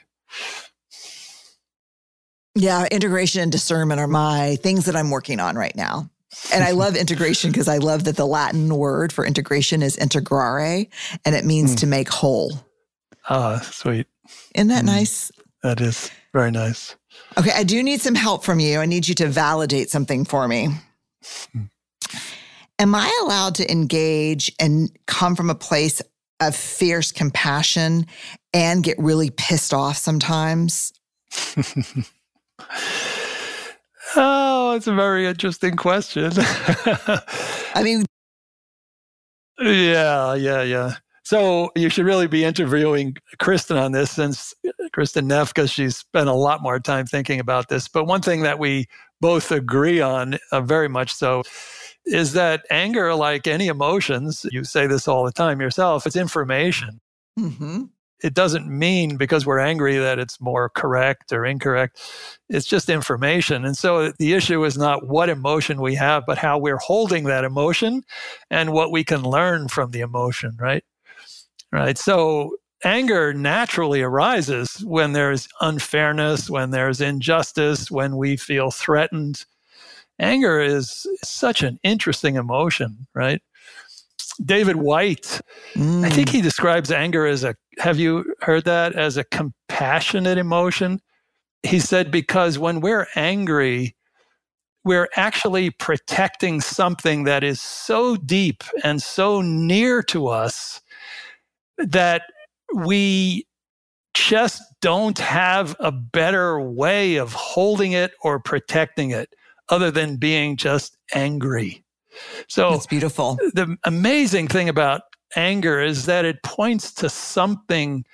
Yeah, 2.55 2.87
integration 2.91 3.43
and 3.43 3.53
discernment 3.53 4.01
are 4.01 4.07
my 4.07 4.57
things 4.57 4.87
that 4.87 4.97
I'm 4.97 5.11
working 5.11 5.41
on 5.41 5.57
right 5.57 5.77
now. 5.77 6.11
And 6.53 6.65
I 6.65 6.73
love 6.73 6.97
integration 6.97 7.51
because 7.51 7.69
I 7.69 7.79
love 7.79 8.05
that 8.05 8.17
the 8.17 8.27
Latin 8.27 8.75
word 8.75 9.13
for 9.13 9.27
integration 9.27 9.83
is 9.83 9.97
integrare, 9.97 10.89
and 11.25 11.35
it 11.35 11.45
means 11.45 11.75
mm. 11.75 11.81
to 11.81 11.87
make 11.87 12.09
whole. 12.09 12.66
Ah, 13.29 13.61
sweet. 13.61 14.07
Isn't 14.55 14.69
that 14.69 14.85
mm, 14.85 14.89
nice? 14.89 15.33
That 15.63 15.81
is 15.81 16.11
very 16.33 16.51
nice. 16.51 16.97
Okay, 17.39 17.51
I 17.55 17.65
do 17.65 17.83
need 17.83 18.01
some 18.01 18.15
help 18.15 18.45
from 18.45 18.61
you. 18.61 18.79
I 18.79 18.87
need 18.87 19.09
you 19.09 19.15
to 19.17 19.27
validate 19.27 19.91
something 19.91 20.25
for 20.25 20.47
me. 20.47 20.69
Mm. 21.57 21.71
Am 22.79 22.95
I 22.95 23.21
allowed 23.23 23.55
to 23.57 23.71
engage 23.71 24.53
and 24.61 24.91
come 25.07 25.35
from 25.35 25.49
a 25.49 25.55
place 25.55 26.03
of 26.41 26.55
fierce 26.55 27.11
compassion 27.11 28.07
and 28.53 28.85
get 28.85 28.99
really 28.99 29.31
pissed 29.31 29.73
off 29.73 29.97
sometimes? 29.97 30.93
oh, 34.17 34.75
it's 34.77 34.87
a 34.87 34.95
very 34.95 35.27
interesting 35.27 35.77
question. 35.77 36.33
I 37.75 37.83
mean, 37.83 38.05
yeah, 39.59 40.35
yeah, 40.35 40.63
yeah. 40.63 40.97
So 41.27 41.73
you 41.75 41.89
should 41.89 42.05
really 42.05 42.29
be 42.29 42.45
interviewing 42.45 43.17
Kristin 43.41 43.83
on 43.83 43.91
this 43.91 44.13
since 44.13 44.55
Kristin 44.95 45.25
Neff, 45.25 45.53
because 45.53 45.73
she's 45.73 45.97
spent 45.97 46.29
a 46.29 46.33
lot 46.33 46.63
more 46.63 46.79
time 46.79 47.05
thinking 47.05 47.41
about 47.41 47.69
this. 47.69 47.89
But 47.89 48.05
one 48.05 48.23
thing 48.23 48.43
that 48.43 48.61
we 48.61 48.87
both 49.21 49.51
agree 49.51 50.01
on, 50.01 50.39
uh, 50.53 50.61
very 50.61 50.89
much 50.89 51.13
so, 51.13 51.43
is 52.05 52.33
that 52.35 52.65
anger, 52.71 53.13
like 53.17 53.49
any 53.49 53.67
emotions, 53.67 54.47
you 54.53 54.63
say 54.63 54.87
this 54.87 55.09
all 55.09 55.25
the 55.25 55.33
time 55.33 55.61
yourself, 55.61 56.07
it's 56.07 56.15
information. 56.15 57.01
Mm-hmm. 57.37 57.87
It 58.23 58.35
doesn't 58.35 58.69
mean 58.69 59.17
because 59.17 59.45
we're 59.45 59.59
angry 59.59 59.97
that 59.97 60.21
it's 60.21 60.41
more 60.41 60.69
correct 60.69 61.33
or 61.33 61.45
incorrect. 61.45 62.01
It's 62.51 62.69
just 62.69 62.89
information. 62.89 63.65
And 63.65 63.77
so 63.77 64.13
the 64.13 64.35
issue 64.35 64.65
is 64.65 64.79
not 64.79 65.09
what 65.09 65.29
emotion 65.29 65.81
we 65.81 65.97
have, 65.97 66.23
but 66.25 66.39
how 66.39 66.57
we're 66.57 66.77
holding 66.77 67.25
that 67.25 67.43
emotion 67.43 68.05
and 68.49 68.73
what 68.73 68.93
we 68.93 69.03
can 69.03 69.25
learn 69.25 69.67
from 69.67 69.91
the 69.91 70.03
emotion, 70.03 70.57
right? 70.61 70.85
Right? 71.77 71.99
So 71.99 72.57
anger 72.85 73.35
naturally 73.35 74.01
arises 74.01 74.83
when 74.83 75.13
there's 75.13 75.47
unfairness, 75.61 76.49
when 76.49 76.71
there's 76.71 77.03
injustice, 77.03 77.91
when 77.91 78.17
we 78.17 78.39
feel 78.39 78.71
threatened. 78.71 79.45
Anger 80.19 80.59
is 80.59 81.07
such 81.23 81.63
an 81.63 81.79
interesting 81.83 82.37
emotion, 82.37 83.07
right? 83.15 83.43
David 84.43 84.77
Whyte, 84.77 85.43
mm. 85.75 86.03
I 86.03 86.09
think 86.09 86.31
he 86.31 86.41
mm. 86.41 86.45
describes 86.45 86.91
anger 86.91 87.27
as 87.27 87.45
a, 87.45 87.55
have 87.79 87.99
you 87.99 88.35
heard 88.41 88.65
that? 88.65 88.95
As 88.95 89.19
a 89.19 89.25
compassionate 89.25 90.39
emotion. 90.39 91.03
He 91.63 91.79
said, 91.79 92.11
because 92.11 92.59
when 92.59 92.81
we're 92.81 93.07
angry, 93.17 93.95
we're 94.83 95.11
actually 95.15 95.69
protecting 95.69 96.63
something 96.63 97.25
that 97.25 97.45
is 97.45 97.61
so 97.61 98.17
deep 98.17 98.65
and 98.83 99.03
so 99.03 99.43
near 99.43 100.03
to 100.05 100.29
us 100.29 100.81
that 101.79 102.23
we 102.75 103.47
just 104.15 104.63
don't 104.81 105.19
have 105.19 105.77
a 105.79 105.93
better 105.93 106.61
way 106.61 107.17
of 107.17 107.33
holding 107.33 107.93
it 107.93 108.13
or 108.23 108.41
protecting 108.41 109.11
it 109.11 109.29
other 109.69 109.91
than 109.91 110.17
being 110.17 110.57
just 110.57 110.97
angry. 111.15 111.85
So 112.49 112.73
it's 112.73 112.87
beautiful. 112.87 113.37
The 113.53 113.77
amazing 113.85 114.49
thing 114.49 114.69
about 114.69 115.03
anger 115.37 115.83
is 115.83 116.07
that 116.07 116.25
it 116.25 116.43
points 116.43 116.95
to 116.95 117.11
something 117.11 118.05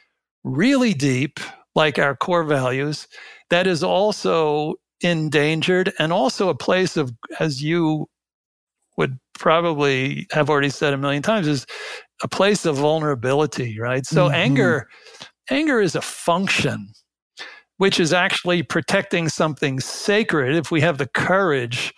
really 0.42 0.92
deep, 0.92 1.38
like 1.76 1.98
our 1.98 2.16
core 2.16 2.44
values, 2.44 3.06
that 3.50 3.66
is 3.68 3.84
also 3.84 4.74
endangered 5.02 5.92
and 5.98 6.12
also 6.12 6.48
a 6.48 6.54
place 6.54 6.96
of, 6.96 7.12
as 7.38 7.62
you 7.62 8.08
would 8.96 9.18
probably 9.34 10.26
have 10.32 10.50
already 10.50 10.68
said 10.68 10.92
a 10.92 10.98
million 10.98 11.22
times, 11.22 11.46
is 11.46 11.66
a 12.22 12.28
place 12.28 12.64
of 12.64 12.76
vulnerability, 12.76 13.78
right? 13.78 14.06
So 14.06 14.26
mm-hmm. 14.26 14.34
anger, 14.34 14.88
anger 15.50 15.80
is 15.80 15.94
a 15.94 16.02
function 16.02 16.92
which 17.78 17.98
is 17.98 18.12
actually 18.12 18.62
protecting 18.62 19.28
something 19.28 19.80
sacred 19.80 20.54
if 20.54 20.70
we 20.70 20.80
have 20.80 20.98
the 20.98 21.08
courage 21.08 21.92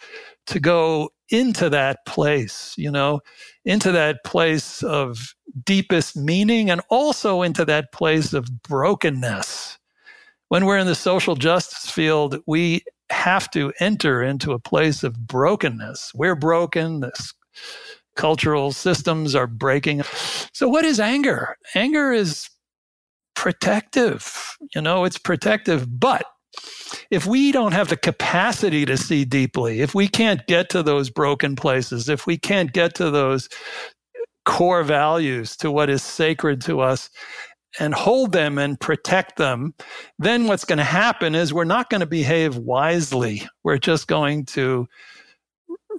to 0.47 0.59
go 0.59 1.11
into 1.31 1.69
that 1.69 1.99
place, 2.07 2.75
you 2.79 2.91
know, 2.91 3.21
into 3.65 3.93
that 3.93 4.25
place 4.25 4.83
of 4.83 5.35
deepest 5.65 6.17
meaning 6.17 6.71
and 6.71 6.81
also 6.89 7.43
into 7.43 7.65
that 7.65 7.93
place 7.93 8.33
of 8.33 8.47
brokenness 8.63 9.79
when 10.49 10.67
we're 10.67 10.79
in 10.79 10.87
the 10.87 10.95
social 10.95 11.35
justice 11.35 11.91
field, 11.91 12.39
we 12.47 12.83
have 13.15 13.51
to 13.53 13.73
enter 13.81 14.23
into 14.23 14.53
a 14.53 14.59
place 14.59 15.03
of 15.03 15.27
brokenness. 15.27 16.13
We're 16.15 16.37
broken. 16.37 17.01
This 17.01 17.33
cultural 18.17 18.73
systems 18.73 19.35
are 19.35 19.47
breaking. 19.47 20.03
So, 20.53 20.69
what 20.69 20.85
is 20.85 21.01
anger? 21.01 21.57
Anger 21.75 22.13
is 22.13 22.49
protective. 23.35 24.57
You 24.75 24.83
know, 24.83 25.05
it's 25.05 25.19
protective, 25.19 25.87
but 25.99 26.25
if 27.11 27.27
we 27.27 27.53
don't 27.53 27.73
have 27.73 27.89
the 27.89 27.97
capacity 27.97 28.85
to 28.87 28.97
see 28.97 29.25
deeply, 29.25 29.81
if 29.81 29.95
we 29.95 30.09
can't 30.09 30.47
get 30.47 30.71
to 30.71 30.83
those 30.83 31.11
broken 31.11 31.57
places, 31.57 32.09
if 32.09 32.27
we 32.27 32.39
can't 32.39 32.73
get 32.73 32.95
to 32.97 33.11
those 33.11 33.49
core 34.45 34.83
values, 34.85 35.57
to 35.57 35.71
what 35.71 35.91
is 35.91 36.03
sacred 36.03 36.61
to 36.63 36.81
us, 36.81 37.11
and 37.79 37.95
hold 37.95 38.33
them 38.33 38.59
and 38.59 38.79
protect 38.79 39.37
them, 39.37 39.75
then 40.19 40.47
what's 40.47 40.65
going 40.65 40.79
to 40.79 40.85
happen 40.85 41.35
is 41.35 41.53
we're 41.53 41.65
not 41.65 41.91
going 41.91 42.01
to 42.01 42.07
behave 42.07 42.57
wisely. 42.57 43.47
We're 43.63 43.79
just 43.79 44.07
going 44.07 44.47
to 44.47 44.87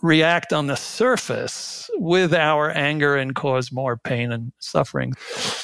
react 0.02 0.54
on 0.54 0.68
the 0.68 0.76
surface 0.76 1.90
with 1.96 2.34
our 2.34 2.70
anger 2.72 3.16
and 3.16 3.36
cause 3.36 3.72
more 3.72 3.98
pain 3.98 4.32
and 4.32 4.52
suffering. 4.60 5.14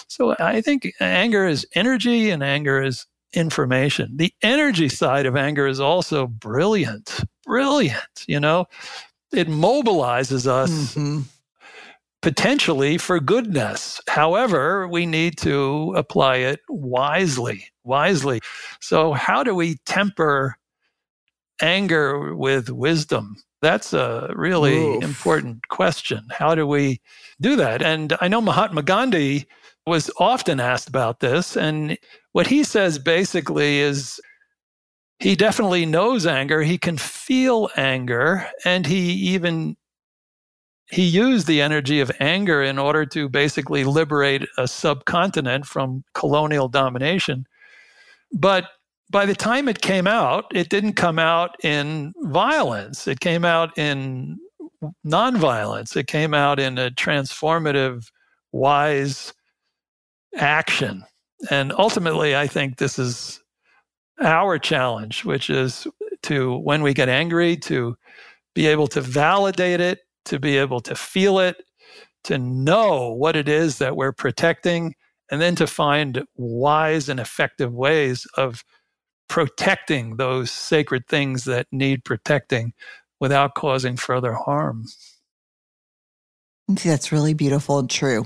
So 0.08 0.36
I 0.40 0.62
think 0.62 0.92
anger 1.00 1.46
is 1.46 1.68
energy 1.76 2.30
and 2.30 2.44
anger 2.44 2.82
is 2.82 3.06
information. 3.34 4.18
The 4.18 4.34
energy 4.42 4.90
side 4.90 5.26
of 5.26 5.36
anger 5.36 5.68
is 5.68 5.80
also 5.80 6.28
brilliant, 6.28 7.22
brilliant. 7.46 8.26
You 8.28 8.40
know, 8.40 8.66
it 9.32 9.48
mobilizes 9.48 10.48
us. 10.48 10.96
Mm-hmm. 10.96 11.22
Potentially 12.22 12.98
for 12.98 13.20
goodness. 13.20 14.00
However, 14.08 14.88
we 14.88 15.06
need 15.06 15.38
to 15.40 15.94
apply 15.98 16.38
it 16.38 16.60
wisely, 16.70 17.66
wisely. 17.84 18.42
So, 18.80 19.14
how 19.14 19.44
do 19.44 19.56
we 19.56 19.78
temper 19.86 20.56
anger 21.62 22.36
with 22.36 22.70
wisdom? 22.70 23.38
That's 23.62 23.94
a 23.94 24.32
really 24.36 24.98
Oof. 24.98 25.04
important 25.04 25.68
question. 25.70 26.24
How 26.32 26.56
do 26.56 26.66
we 26.68 27.00
do 27.40 27.56
that? 27.56 27.82
And 27.82 28.16
I 28.22 28.28
know 28.28 28.42
Mahatma 28.42 28.84
Gandhi 28.84 29.48
was 29.86 30.12
often 30.20 30.60
asked 30.60 30.90
about 30.90 31.20
this. 31.20 31.56
And 31.56 31.98
what 32.34 32.48
he 32.48 32.64
says 32.64 33.00
basically 33.00 33.80
is 33.80 34.20
he 35.20 35.36
definitely 35.36 35.86
knows 35.86 36.26
anger, 36.26 36.62
he 36.64 36.78
can 36.80 36.98
feel 36.98 37.70
anger, 37.78 38.48
and 38.66 38.88
he 38.88 39.12
even 39.12 39.78
he 40.92 41.04
used 41.04 41.48
the 41.48 41.62
energy 41.62 42.02
of 42.02 42.12
anger 42.20 42.62
in 42.62 42.78
order 42.78 43.06
to 43.06 43.30
basically 43.30 43.86
liberate 43.86 44.46
a 44.58 44.68
subcontinent 44.68 45.66
from 45.66 46.04
colonial 46.14 46.68
domination. 46.68 47.48
But 48.34 48.66
by 49.10 49.26
the 49.26 49.36
time 49.36 49.70
it 49.70 49.82
came 49.82 50.06
out, 50.06 50.46
it 50.54 50.70
didn't 50.70 50.94
come 50.94 51.18
out 51.18 51.56
in 51.64 52.14
violence. 52.18 53.08
It 53.08 53.22
came 53.22 53.46
out 53.46 53.78
in 53.78 54.38
nonviolence. 55.06 55.96
It 55.96 56.08
came 56.08 56.34
out 56.34 56.60
in 56.60 56.78
a 56.78 56.92
transformative, 56.92 58.12
wise 58.52 59.34
action. 60.36 61.06
And 61.50 61.74
ultimately, 61.78 62.36
I 62.36 62.48
think 62.48 62.78
this 62.78 63.00
is 63.00 63.42
our 64.22 64.60
challenge, 64.60 65.24
which 65.24 65.50
is 65.50 65.88
to, 66.24 66.58
when 66.58 66.84
we 66.84 66.94
get 66.94 67.10
angry, 67.10 67.58
to 67.58 67.96
be 68.54 68.68
able 68.68 68.88
to 68.88 69.02
validate 69.02 69.80
it, 69.80 70.00
to 70.26 70.40
be 70.40 70.58
able 70.58 70.80
to 70.82 70.96
feel 70.96 71.40
it, 71.40 71.64
to 72.26 72.38
know 72.38 73.12
what 73.12 73.36
it 73.36 73.50
is 73.50 73.78
that 73.80 73.96
we're 73.96 74.12
protecting, 74.12 74.96
and 75.32 75.42
then 75.42 75.56
to 75.56 75.68
find 75.68 76.24
wise 76.36 77.10
and 77.10 77.20
effective 77.20 77.74
ways 77.74 78.28
of 78.38 78.64
protecting 79.28 80.18
those 80.18 80.52
sacred 80.52 81.08
things 81.08 81.46
that 81.46 81.68
need 81.72 82.04
protecting 82.04 82.74
without 83.20 83.56
causing 83.56 83.96
further 83.96 84.34
harm. 84.34 84.86
That's 86.68 87.12
really 87.12 87.34
beautiful 87.34 87.80
and 87.80 87.90
true. 87.90 88.26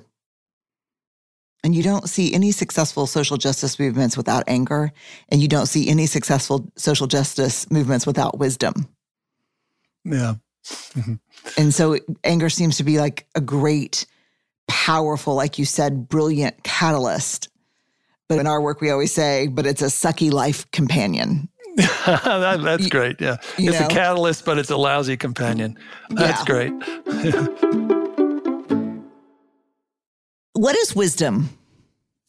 And 1.63 1.73
you 1.73 1.81
don't 1.81 2.07
see 2.07 2.33
any 2.33 2.51
successful 2.51 3.07
social 3.07 3.37
justice 3.37 3.79
movements 3.79 4.15
without 4.15 4.43
anger. 4.45 4.91
And 5.29 5.41
you 5.41 5.47
don't 5.47 5.65
see 5.65 5.89
any 5.89 6.05
successful 6.05 6.71
social 6.75 7.07
justice 7.07 7.69
movements 7.71 8.05
without 8.05 8.37
wisdom. 8.37 8.87
Yeah. 10.03 10.35
And 11.57 11.73
so 11.73 11.97
anger 12.23 12.49
seems 12.49 12.77
to 12.77 12.83
be 12.83 12.99
like 12.99 13.27
a 13.35 13.41
great, 13.41 14.05
powerful, 14.67 15.35
like 15.35 15.59
you 15.59 15.65
said, 15.65 16.07
brilliant 16.07 16.63
catalyst. 16.63 17.49
But 18.27 18.39
in 18.39 18.47
our 18.47 18.61
work, 18.61 18.81
we 18.81 18.89
always 18.89 19.13
say, 19.13 19.47
but 19.47 19.67
it's 19.67 19.81
a 19.81 19.85
sucky 19.85 20.31
life 20.31 20.69
companion. 20.71 21.47
that, 21.77 22.61
that's 22.63 22.87
great. 22.87 23.21
Yeah. 23.21 23.37
It's 23.57 23.79
know? 23.79 23.85
a 23.85 23.89
catalyst, 23.89 24.45
but 24.45 24.57
it's 24.57 24.71
a 24.71 24.77
lousy 24.77 25.17
companion. 25.17 25.77
That's 26.09 26.47
yeah. 26.47 26.71
great. 26.71 27.95
What 30.55 30.77
is 30.77 30.95
wisdom? 30.95 31.49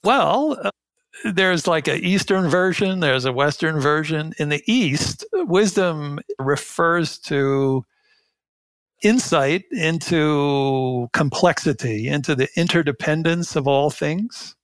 Well, 0.02 0.58
uh, 0.60 0.70
there's 1.24 1.68
like 1.68 1.86
an 1.86 2.04
Eastern 2.04 2.48
version, 2.48 2.98
there's 2.98 3.24
a 3.24 3.32
Western 3.32 3.78
version. 3.78 4.32
In 4.40 4.48
the 4.48 4.62
East, 4.66 5.24
wisdom 5.32 6.18
refers 6.40 7.18
to 7.20 7.84
insight 9.06 9.64
into 9.70 11.08
complexity, 11.12 12.08
into 12.08 12.34
the 12.34 12.48
interdependence 12.56 13.56
of 13.56 13.68
all 13.68 13.90
things, 13.90 14.56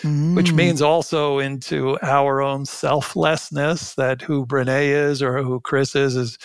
mm. 0.00 0.34
which 0.34 0.52
means 0.52 0.82
also 0.82 1.38
into 1.38 1.98
our 2.02 2.40
own 2.40 2.66
selflessness 2.66 3.94
that 3.94 4.22
who 4.22 4.46
Brene 4.46 4.68
is 4.68 5.22
or 5.22 5.42
who 5.42 5.60
Chris 5.60 5.94
is 5.94 6.16
is 6.16 6.38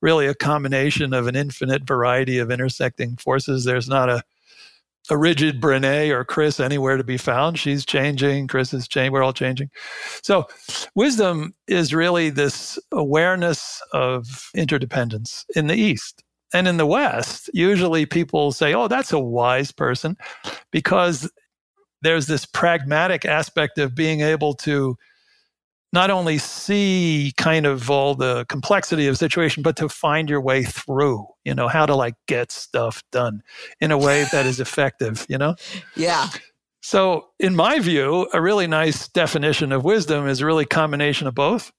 really 0.00 0.26
a 0.26 0.34
combination 0.34 1.12
of 1.12 1.26
an 1.26 1.36
infinite 1.36 1.84
variety 1.86 2.38
of 2.38 2.50
intersecting 2.50 3.16
forces. 3.16 3.64
There's 3.64 3.88
not 3.88 4.08
a 4.08 4.22
a 5.08 5.16
rigid 5.16 5.60
Brene 5.60 6.10
or 6.10 6.24
Chris 6.24 6.60
anywhere 6.60 6.96
to 6.96 7.02
be 7.02 7.16
found. 7.16 7.58
She's 7.58 7.84
changing. 7.84 8.46
Chris 8.46 8.72
is 8.72 8.86
changing. 8.86 9.12
We're 9.12 9.22
all 9.22 9.32
changing. 9.32 9.70
So, 10.22 10.46
wisdom 10.94 11.54
is 11.66 11.94
really 11.94 12.30
this 12.30 12.78
awareness 12.92 13.82
of 13.92 14.50
interdependence 14.54 15.46
in 15.56 15.66
the 15.66 15.74
East. 15.74 16.22
And 16.52 16.66
in 16.66 16.76
the 16.76 16.86
West, 16.86 17.48
usually 17.54 18.06
people 18.06 18.52
say, 18.52 18.74
oh, 18.74 18.88
that's 18.88 19.12
a 19.12 19.20
wise 19.20 19.72
person 19.72 20.16
because 20.70 21.30
there's 22.02 22.26
this 22.26 22.46
pragmatic 22.46 23.24
aspect 23.24 23.78
of 23.78 23.94
being 23.94 24.20
able 24.20 24.54
to 24.54 24.96
not 25.92 26.10
only 26.10 26.38
see 26.38 27.32
kind 27.36 27.66
of 27.66 27.90
all 27.90 28.14
the 28.14 28.44
complexity 28.46 29.06
of 29.06 29.14
the 29.14 29.18
situation, 29.18 29.62
but 29.62 29.76
to 29.76 29.88
find 29.88 30.30
your 30.30 30.40
way 30.40 30.62
through, 30.62 31.26
you 31.44 31.54
know, 31.54 31.68
how 31.68 31.84
to 31.84 31.94
like 31.96 32.14
get 32.26 32.52
stuff 32.52 33.02
done 33.10 33.42
in 33.80 33.90
a 33.90 33.98
way 33.98 34.24
that 34.30 34.46
is 34.46 34.60
effective, 34.60 35.26
you 35.28 35.36
know? 35.36 35.56
Yeah. 35.96 36.28
So, 36.82 37.28
in 37.38 37.56
my 37.56 37.78
view, 37.80 38.28
a 38.32 38.40
really 38.40 38.66
nice 38.66 39.08
definition 39.08 39.72
of 39.72 39.84
wisdom 39.84 40.26
is 40.26 40.40
a 40.40 40.46
really 40.46 40.64
combination 40.64 41.26
of 41.26 41.34
both. 41.34 41.72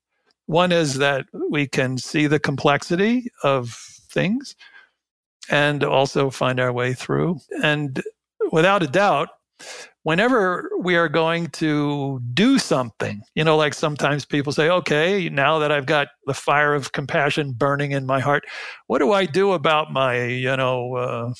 One 0.46 0.72
is 0.72 0.98
that 0.98 1.26
we 1.50 1.66
can 1.66 1.98
see 1.98 2.26
the 2.26 2.38
complexity 2.38 3.30
of 3.42 3.91
things 4.12 4.54
and 5.50 5.82
also 5.82 6.30
find 6.30 6.60
our 6.60 6.72
way 6.72 6.94
through. 6.94 7.40
And 7.62 8.02
without 8.52 8.82
a 8.82 8.86
doubt, 8.86 9.30
whenever 10.02 10.70
we 10.80 10.96
are 10.96 11.08
going 11.08 11.48
to 11.48 12.20
do 12.34 12.58
something, 12.58 13.22
you 13.34 13.44
know, 13.44 13.56
like 13.56 13.74
sometimes 13.74 14.24
people 14.24 14.52
say, 14.52 14.68
okay, 14.68 15.28
now 15.28 15.58
that 15.58 15.70
I've 15.70 15.86
got 15.86 16.08
the 16.26 16.34
fire 16.34 16.74
of 16.74 16.92
compassion 16.92 17.52
burning 17.52 17.92
in 17.92 18.06
my 18.06 18.20
heart, 18.20 18.44
what 18.86 18.98
do 18.98 19.12
I 19.12 19.26
do 19.26 19.52
about 19.52 19.92
my, 19.92 20.24
you 20.24 20.56
know, 20.56 20.96
uh, 20.96 21.32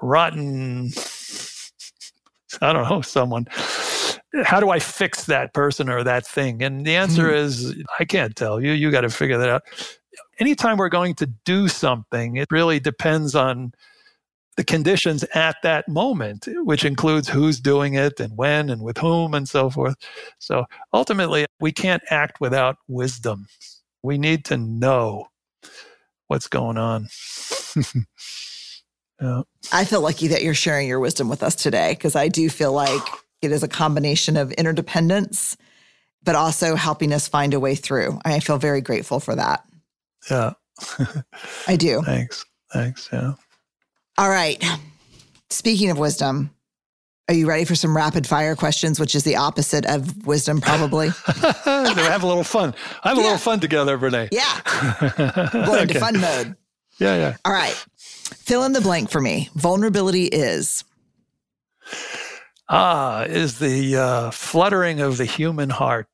rotten, 0.00 0.90
I 2.60 2.72
don't 2.72 2.88
know, 2.88 3.02
someone? 3.02 3.46
How 4.44 4.60
do 4.60 4.70
I 4.70 4.78
fix 4.78 5.24
that 5.24 5.54
person 5.54 5.88
or 5.88 6.04
that 6.04 6.26
thing? 6.26 6.62
And 6.62 6.84
the 6.84 6.96
answer 6.96 7.28
hmm. 7.28 7.34
is, 7.34 7.74
I 7.98 8.04
can't 8.04 8.36
tell 8.36 8.60
you. 8.60 8.72
You 8.72 8.90
got 8.90 9.00
to 9.02 9.10
figure 9.10 9.38
that 9.38 9.48
out. 9.48 9.62
Anytime 10.38 10.76
we're 10.76 10.88
going 10.88 11.14
to 11.16 11.26
do 11.44 11.68
something, 11.68 12.36
it 12.36 12.48
really 12.50 12.80
depends 12.80 13.34
on 13.34 13.72
the 14.58 14.64
conditions 14.64 15.22
at 15.34 15.56
that 15.62 15.88
moment, 15.88 16.48
which 16.64 16.84
includes 16.84 17.28
who's 17.28 17.60
doing 17.60 17.94
it 17.94 18.18
and 18.18 18.36
when 18.36 18.68
and 18.70 18.82
with 18.82 18.98
whom 18.98 19.32
and 19.32 19.48
so 19.48 19.70
forth. 19.70 19.94
So 20.40 20.64
ultimately, 20.92 21.46
we 21.60 21.70
can't 21.70 22.02
act 22.10 22.40
without 22.40 22.76
wisdom. 22.88 23.46
We 24.02 24.18
need 24.18 24.44
to 24.46 24.56
know 24.56 25.28
what's 26.26 26.48
going 26.48 26.76
on. 26.76 27.08
yeah. 29.20 29.42
I 29.72 29.84
feel 29.84 30.00
lucky 30.00 30.26
that 30.28 30.42
you're 30.42 30.54
sharing 30.54 30.88
your 30.88 30.98
wisdom 30.98 31.28
with 31.28 31.44
us 31.44 31.54
today 31.54 31.92
because 31.92 32.16
I 32.16 32.26
do 32.26 32.50
feel 32.50 32.72
like 32.72 33.02
it 33.42 33.52
is 33.52 33.62
a 33.62 33.68
combination 33.68 34.36
of 34.36 34.50
interdependence, 34.52 35.56
but 36.24 36.34
also 36.34 36.74
helping 36.74 37.12
us 37.12 37.28
find 37.28 37.54
a 37.54 37.60
way 37.60 37.76
through. 37.76 38.18
I 38.24 38.40
feel 38.40 38.58
very 38.58 38.80
grateful 38.80 39.20
for 39.20 39.36
that. 39.36 39.64
Yeah. 40.30 40.52
I 41.66 41.76
do. 41.76 42.02
Thanks. 42.06 42.44
Thanks. 42.72 43.08
Yeah. 43.12 43.32
All 44.18 44.28
right. 44.28 44.62
Speaking 45.50 45.90
of 45.90 45.98
wisdom, 45.98 46.50
Are 47.28 47.34
you 47.34 47.46
ready 47.46 47.66
for 47.66 47.74
some 47.74 47.94
rapid 47.94 48.26
fire 48.26 48.56
questions, 48.56 48.98
which 48.98 49.14
is 49.14 49.22
the 49.22 49.36
opposite 49.36 49.84
of 49.84 50.26
wisdom, 50.26 50.62
probably? 50.62 51.08
have 51.26 52.22
a 52.22 52.26
little 52.26 52.42
fun. 52.44 52.74
I 53.04 53.10
have 53.10 53.18
a 53.18 53.20
little 53.20 53.36
fun 53.36 53.60
together, 53.60 53.98
Brene. 53.98 54.28
Yeah. 54.32 54.60
Going 55.52 55.68
okay. 55.68 55.82
into 55.82 56.00
fun 56.00 56.18
mode. 56.20 56.56
Yeah, 56.98 57.16
yeah. 57.16 57.36
All 57.44 57.52
right. 57.52 57.74
Fill 58.04 58.64
in 58.64 58.72
the 58.72 58.80
blank 58.80 59.10
for 59.10 59.20
me. 59.20 59.50
Vulnerability 59.54 60.24
is. 60.24 60.84
Ah, 62.70 63.24
is 63.24 63.58
the 63.58 63.96
uh, 63.96 64.30
fluttering 64.30 65.00
of 65.00 65.18
the 65.18 65.26
human 65.26 65.68
heart. 65.70 66.08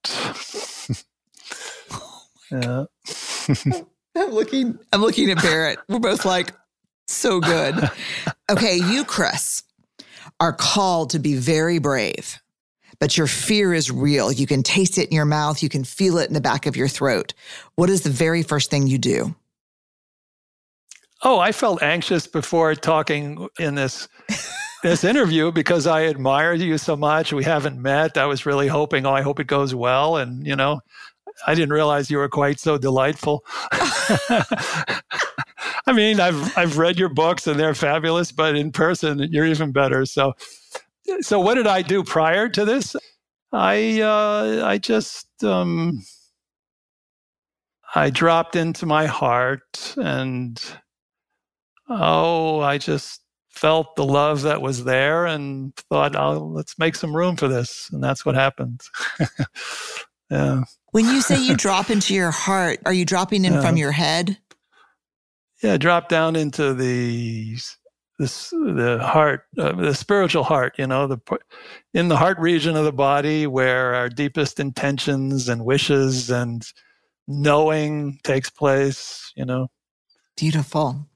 yeah. 2.51 2.85
I'm 4.17 4.31
looking. 4.31 4.79
I'm 4.93 5.01
looking 5.01 5.31
at 5.31 5.43
Barrett. 5.43 5.79
We're 5.89 5.99
both 5.99 6.25
like, 6.25 6.53
so 7.07 7.41
good. 7.41 7.91
Okay, 8.51 8.77
you, 8.77 9.07
Chris 9.07 9.63
are 10.39 10.53
called 10.53 11.09
to 11.09 11.19
be 11.19 11.35
very 11.35 11.79
brave, 11.79 12.39
but 13.01 13.17
your 13.17 13.27
fear 13.27 13.73
is 13.73 13.91
real. 13.91 14.31
You 14.31 14.47
can 14.47 14.63
taste 14.63 14.99
it 14.99 15.09
in 15.09 15.15
your 15.15 15.25
mouth, 15.25 15.63
you 15.63 15.71
can 15.71 15.83
feel 15.83 16.19
it 16.19 16.29
in 16.29 16.35
the 16.35 16.43
back 16.43 16.67
of 16.67 16.77
your 16.77 16.87
throat. 16.87 17.33
What 17.77 17.89
is 17.89 18.03
the 18.03 18.11
very 18.11 18.43
first 18.43 18.71
thing 18.71 18.87
you 18.87 18.99
do? 18.99 19.35
Oh, 21.23 21.39
I 21.39 21.53
felt 21.53 21.83
anxious 21.83 22.27
before 22.27 22.75
talking 22.75 23.49
in 23.59 23.77
this 23.77 24.09
this 24.85 25.03
interview 25.03 25.51
because 25.51 25.87
I 25.87 26.05
admire 26.05 26.53
you 26.53 26.77
so 26.77 26.95
much. 26.95 27.33
We 27.33 27.43
haven't 27.43 27.81
met. 27.81 28.19
I 28.19 28.27
was 28.27 28.45
really 28.45 28.69
hoping, 28.69 29.07
oh, 29.07 29.15
I 29.15 29.23
hope 29.23 29.41
it 29.41 29.47
goes 29.47 29.75
well. 29.75 30.19
And, 30.19 30.47
you 30.47 30.55
know, 30.55 30.81
I 31.47 31.55
didn't 31.55 31.73
realize 31.73 32.11
you 32.11 32.19
were 32.19 32.29
quite 32.29 32.59
so 32.61 32.79
delightful. 32.79 33.45
I 35.87 35.93
mean, 35.93 36.21
I've 36.21 36.57
I've 36.57 36.79
read 36.79 36.99
your 36.99 37.09
books 37.09 37.47
and 37.47 37.59
they're 37.59 37.75
fabulous, 37.75 38.33
but 38.33 38.57
in 38.57 38.73
person 38.73 39.19
you're 39.31 39.47
even 39.47 39.73
better. 39.73 40.07
So, 40.07 40.35
so 41.21 41.41
what 41.41 41.55
did 41.55 41.67
I 41.67 41.83
do 41.83 42.03
prior 42.03 42.49
to 42.51 42.65
this? 42.65 42.97
I 43.53 44.01
uh, 44.01 44.63
I 44.65 44.79
just 44.79 45.29
um, 45.45 46.03
I 47.95 48.11
dropped 48.11 48.57
into 48.57 48.87
my 48.87 49.07
heart 49.07 49.95
and 49.97 50.61
oh, 51.89 52.61
I 52.61 52.79
just 52.79 53.21
felt 53.51 53.95
the 53.97 54.05
love 54.05 54.43
that 54.43 54.61
was 54.61 54.85
there 54.85 55.27
and 55.27 55.75
thought, 55.89 56.17
oh, 56.17 56.51
let's 56.53 56.79
make 56.79 56.97
some 56.97 57.15
room 57.15 57.37
for 57.37 57.47
this, 57.47 57.89
and 57.93 58.03
that's 58.03 58.27
what 58.27 58.35
happened. 58.35 58.81
yeah. 60.31 60.63
When 60.95 61.07
you 61.07 61.21
say 61.21 61.43
you 61.43 61.57
drop 61.67 61.91
into 61.91 62.15
your 62.15 62.31
heart, 62.31 62.79
are 62.87 62.93
you 62.93 63.05
dropping 63.05 63.45
in 63.45 63.55
yeah. 63.55 63.61
from 63.61 63.77
your 63.77 63.93
head? 63.93 64.39
yeah 65.65 65.79
drop 65.79 66.09
down 66.09 66.37
into 66.37 66.75
the 66.75 67.57
this 68.19 68.51
the 68.51 69.01
heart 69.03 69.45
uh, 69.59 69.73
the 69.73 69.95
spiritual 69.95 70.45
heart 70.45 70.75
you 70.79 70.87
know 70.87 71.07
the 71.07 71.19
in 71.95 72.09
the 72.09 72.17
heart 72.17 72.39
region 72.39 72.77
of 72.77 72.85
the 72.85 72.93
body 72.93 73.47
where 73.47 73.95
our 73.95 74.09
deepest 74.09 74.61
intentions 74.61 75.49
and 75.49 75.65
wishes 75.65 76.31
and 76.31 76.67
knowing 77.27 78.19
takes 78.23 78.51
place 78.51 79.33
you 79.35 79.45
know 79.45 79.69
beautiful 80.37 81.07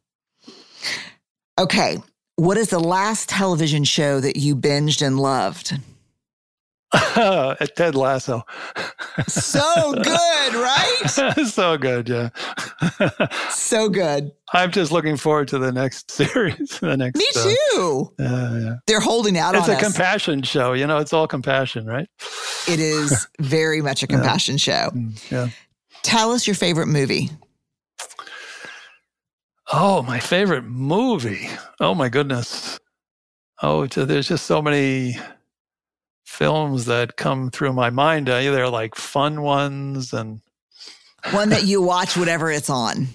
okay 1.58 1.98
what 2.36 2.56
is 2.56 2.70
the 2.70 2.80
last 2.80 3.28
television 3.28 3.84
show 3.84 4.18
that 4.18 4.36
you 4.36 4.56
binged 4.56 5.06
and 5.06 5.20
loved 5.20 5.78
at 7.16 7.76
Ted 7.76 7.94
Lasso. 7.94 8.44
so 9.26 9.92
good, 9.92 10.54
right? 10.54 11.02
so 11.46 11.76
good, 11.76 12.08
yeah. 12.08 12.30
so 13.50 13.88
good. 13.90 14.32
I'm 14.54 14.70
just 14.70 14.90
looking 14.90 15.18
forward 15.18 15.48
to 15.48 15.58
the 15.58 15.70
next 15.70 16.10
series. 16.10 16.78
The 16.80 16.96
next. 16.96 17.18
Me 17.18 17.26
uh, 17.36 17.42
too. 17.42 18.12
Uh, 18.18 18.22
yeah, 18.22 18.58
yeah. 18.58 18.74
They're 18.86 19.00
holding 19.00 19.36
out 19.36 19.54
it's 19.54 19.68
a 19.68 19.74
us. 19.74 19.82
compassion 19.82 20.42
show. 20.42 20.72
You 20.72 20.86
know, 20.86 20.96
it's 20.96 21.12
all 21.12 21.26
compassion, 21.26 21.84
right? 21.84 22.08
It 22.66 22.80
is 22.80 23.26
very 23.38 23.82
much 23.82 24.02
a 24.02 24.06
compassion 24.06 24.54
yeah. 24.54 24.58
show. 24.58 24.90
Mm, 24.90 25.30
yeah. 25.30 25.48
Tell 26.02 26.32
us 26.32 26.46
your 26.46 26.56
favorite 26.56 26.86
movie. 26.86 27.30
Oh, 29.70 30.02
my 30.02 30.20
favorite 30.20 30.64
movie. 30.64 31.50
Oh 31.80 31.94
my 31.94 32.08
goodness. 32.08 32.80
Oh, 33.62 33.86
there's 33.86 34.28
just 34.28 34.46
so 34.46 34.62
many 34.62 35.18
films 36.28 36.84
that 36.84 37.16
come 37.16 37.50
through 37.50 37.72
my 37.72 37.90
mind. 37.90 38.28
Uh, 38.28 38.40
they're 38.40 38.68
like 38.68 38.94
fun 38.94 39.42
ones 39.42 40.12
and 40.12 40.40
one 41.30 41.48
that 41.48 41.64
you 41.64 41.82
watch 41.82 42.16
whatever 42.16 42.50
it's 42.50 42.70
on. 42.70 43.08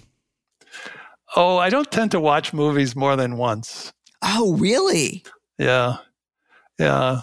Oh, 1.36 1.58
I 1.58 1.70
don't 1.70 1.90
tend 1.92 2.12
to 2.12 2.20
watch 2.20 2.54
movies 2.54 2.96
more 2.96 3.16
than 3.16 3.38
once. 3.38 3.94
Oh, 4.24 4.58
really? 4.58 5.24
Yeah. 5.58 5.98
Yeah. 6.80 7.22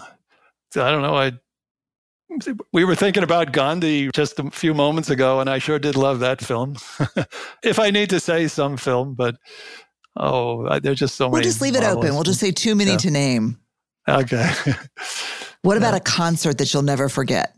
I 0.75 0.91
don't 0.91 1.01
know. 1.01 1.15
I 1.15 1.33
we 2.71 2.85
were 2.85 2.95
thinking 2.95 3.23
about 3.23 3.51
Gandhi 3.51 4.09
just 4.13 4.39
a 4.39 4.49
few 4.49 4.73
moments 4.73 5.09
ago, 5.09 5.41
and 5.41 5.49
I 5.49 5.59
sure 5.59 5.77
did 5.77 5.97
love 5.97 6.19
that 6.21 6.39
film. 6.39 6.77
if 7.63 7.77
I 7.77 7.91
need 7.91 8.09
to 8.11 8.21
say 8.21 8.47
some 8.47 8.77
film, 8.77 9.15
but 9.15 9.35
oh, 10.15 10.79
there's 10.79 10.99
just 10.99 11.15
so 11.15 11.25
we'll 11.25 11.31
many. 11.31 11.47
We'll 11.47 11.51
just 11.51 11.61
leave 11.61 11.75
it 11.75 11.83
open. 11.83 12.13
We'll 12.13 12.23
just 12.23 12.39
say 12.39 12.51
too 12.51 12.73
many 12.73 12.91
yeah. 12.91 12.97
to 12.97 13.11
name. 13.11 13.59
Okay. 14.07 14.49
What 15.63 15.77
about 15.77 15.93
yeah. 15.93 15.97
a 15.97 16.01
concert 16.01 16.57
that 16.57 16.73
you'll 16.73 16.83
never 16.83 17.09
forget? 17.09 17.55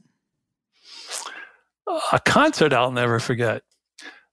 A 2.12 2.20
concert 2.20 2.74
I'll 2.74 2.92
never 2.92 3.20
forget. 3.20 3.64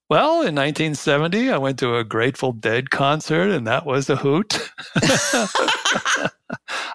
Well, 0.09 0.43
in 0.43 0.57
1970, 0.57 1.51
I 1.51 1.59
went 1.59 1.79
to 1.79 1.97
a 1.97 2.03
Grateful 2.03 2.53
Dead 2.53 2.91
concert, 2.91 3.51
and 3.51 3.65
that 3.69 3.87
was 3.87 4.11
a 4.11 4.17
hoot. 4.17 4.59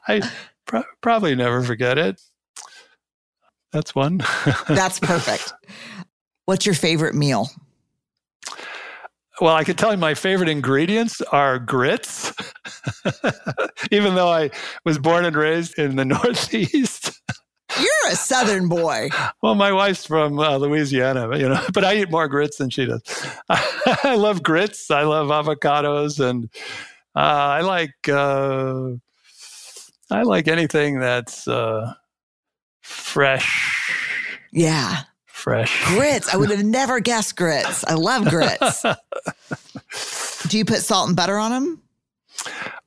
I 0.07 0.21
pro- 0.65 0.83
probably 1.01 1.33
never 1.33 1.63
forget 1.63 1.97
it. 1.97 2.21
That's 3.71 3.95
one. 3.95 4.17
That's 4.67 4.99
perfect. 4.99 5.53
What's 6.45 6.65
your 6.65 6.75
favorite 6.75 7.15
meal? 7.15 7.49
Well, 9.41 9.55
I 9.55 9.63
can 9.63 9.75
tell 9.75 9.91
you 9.91 9.97
my 9.97 10.13
favorite 10.13 10.47
ingredients 10.47 11.21
are 11.21 11.59
grits, 11.59 12.31
even 13.91 14.15
though 14.15 14.29
I 14.29 14.49
was 14.85 14.97
born 14.97 15.25
and 15.25 15.35
raised 15.35 15.77
in 15.77 15.97
the 15.97 16.05
Northeast. 16.05 17.11
You're 17.77 18.11
a 18.11 18.15
Southern 18.15 18.69
boy. 18.69 19.09
Well, 19.41 19.55
my 19.55 19.73
wife's 19.73 20.05
from 20.05 20.39
uh, 20.39 20.55
Louisiana, 20.57 21.37
you 21.37 21.49
know, 21.49 21.61
but 21.73 21.83
I 21.83 21.95
eat 21.95 22.11
more 22.11 22.27
grits 22.27 22.57
than 22.57 22.69
she 22.69 22.85
does. 22.85 23.01
I 23.49 24.15
love 24.15 24.41
grits. 24.43 24.89
I 24.89 25.03
love 25.03 25.27
avocados, 25.27 26.23
and 26.23 26.49
uh, 27.15 27.19
I 27.19 27.61
like 27.61 27.93
uh, 28.07 28.91
I 30.09 30.21
like 30.21 30.47
anything 30.47 30.99
that's 30.99 31.47
uh, 31.47 31.93
fresh. 32.81 33.71
Yeah, 34.53 35.01
fresh. 35.45 35.85
Grits. 35.93 36.33
I 36.33 36.37
would 36.37 36.49
have 36.49 36.63
never 36.63 36.99
guessed 36.99 37.35
grits. 37.35 37.85
I 37.85 37.93
love 37.93 38.27
grits. 38.27 38.81
Do 40.47 40.57
you 40.57 40.65
put 40.65 40.79
salt 40.79 41.07
and 41.07 41.15
butter 41.15 41.37
on 41.37 41.51
them? 41.51 41.81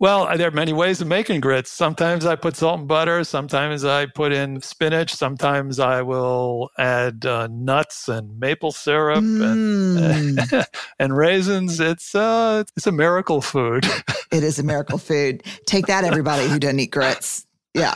Well, 0.00 0.36
there 0.36 0.48
are 0.48 0.52
many 0.52 0.72
ways 0.72 1.00
of 1.00 1.06
making 1.06 1.40
grits. 1.40 1.70
Sometimes 1.70 2.26
I 2.26 2.34
put 2.34 2.56
salt 2.56 2.80
and 2.80 2.88
butter. 2.88 3.22
Sometimes 3.22 3.84
I 3.84 4.06
put 4.06 4.32
in 4.32 4.60
spinach. 4.60 5.14
Sometimes 5.14 5.78
I 5.78 6.02
will 6.02 6.70
add 6.78 7.24
uh, 7.24 7.46
nuts 7.48 8.08
and 8.08 8.40
maple 8.40 8.72
syrup 8.72 9.22
mm. 9.22 9.96
and, 9.96 10.66
and 10.98 11.16
raisins. 11.16 11.78
It's 11.78 12.12
uh, 12.12 12.64
it's 12.76 12.88
a 12.88 12.92
miracle 12.92 13.40
food. 13.40 13.86
it 14.32 14.42
is 14.42 14.58
a 14.58 14.64
miracle 14.64 14.98
food. 14.98 15.44
Take 15.66 15.86
that, 15.86 16.02
everybody 16.02 16.48
who 16.48 16.58
doesn't 16.58 16.80
eat 16.80 16.90
grits. 16.90 17.46
Yeah, 17.72 17.94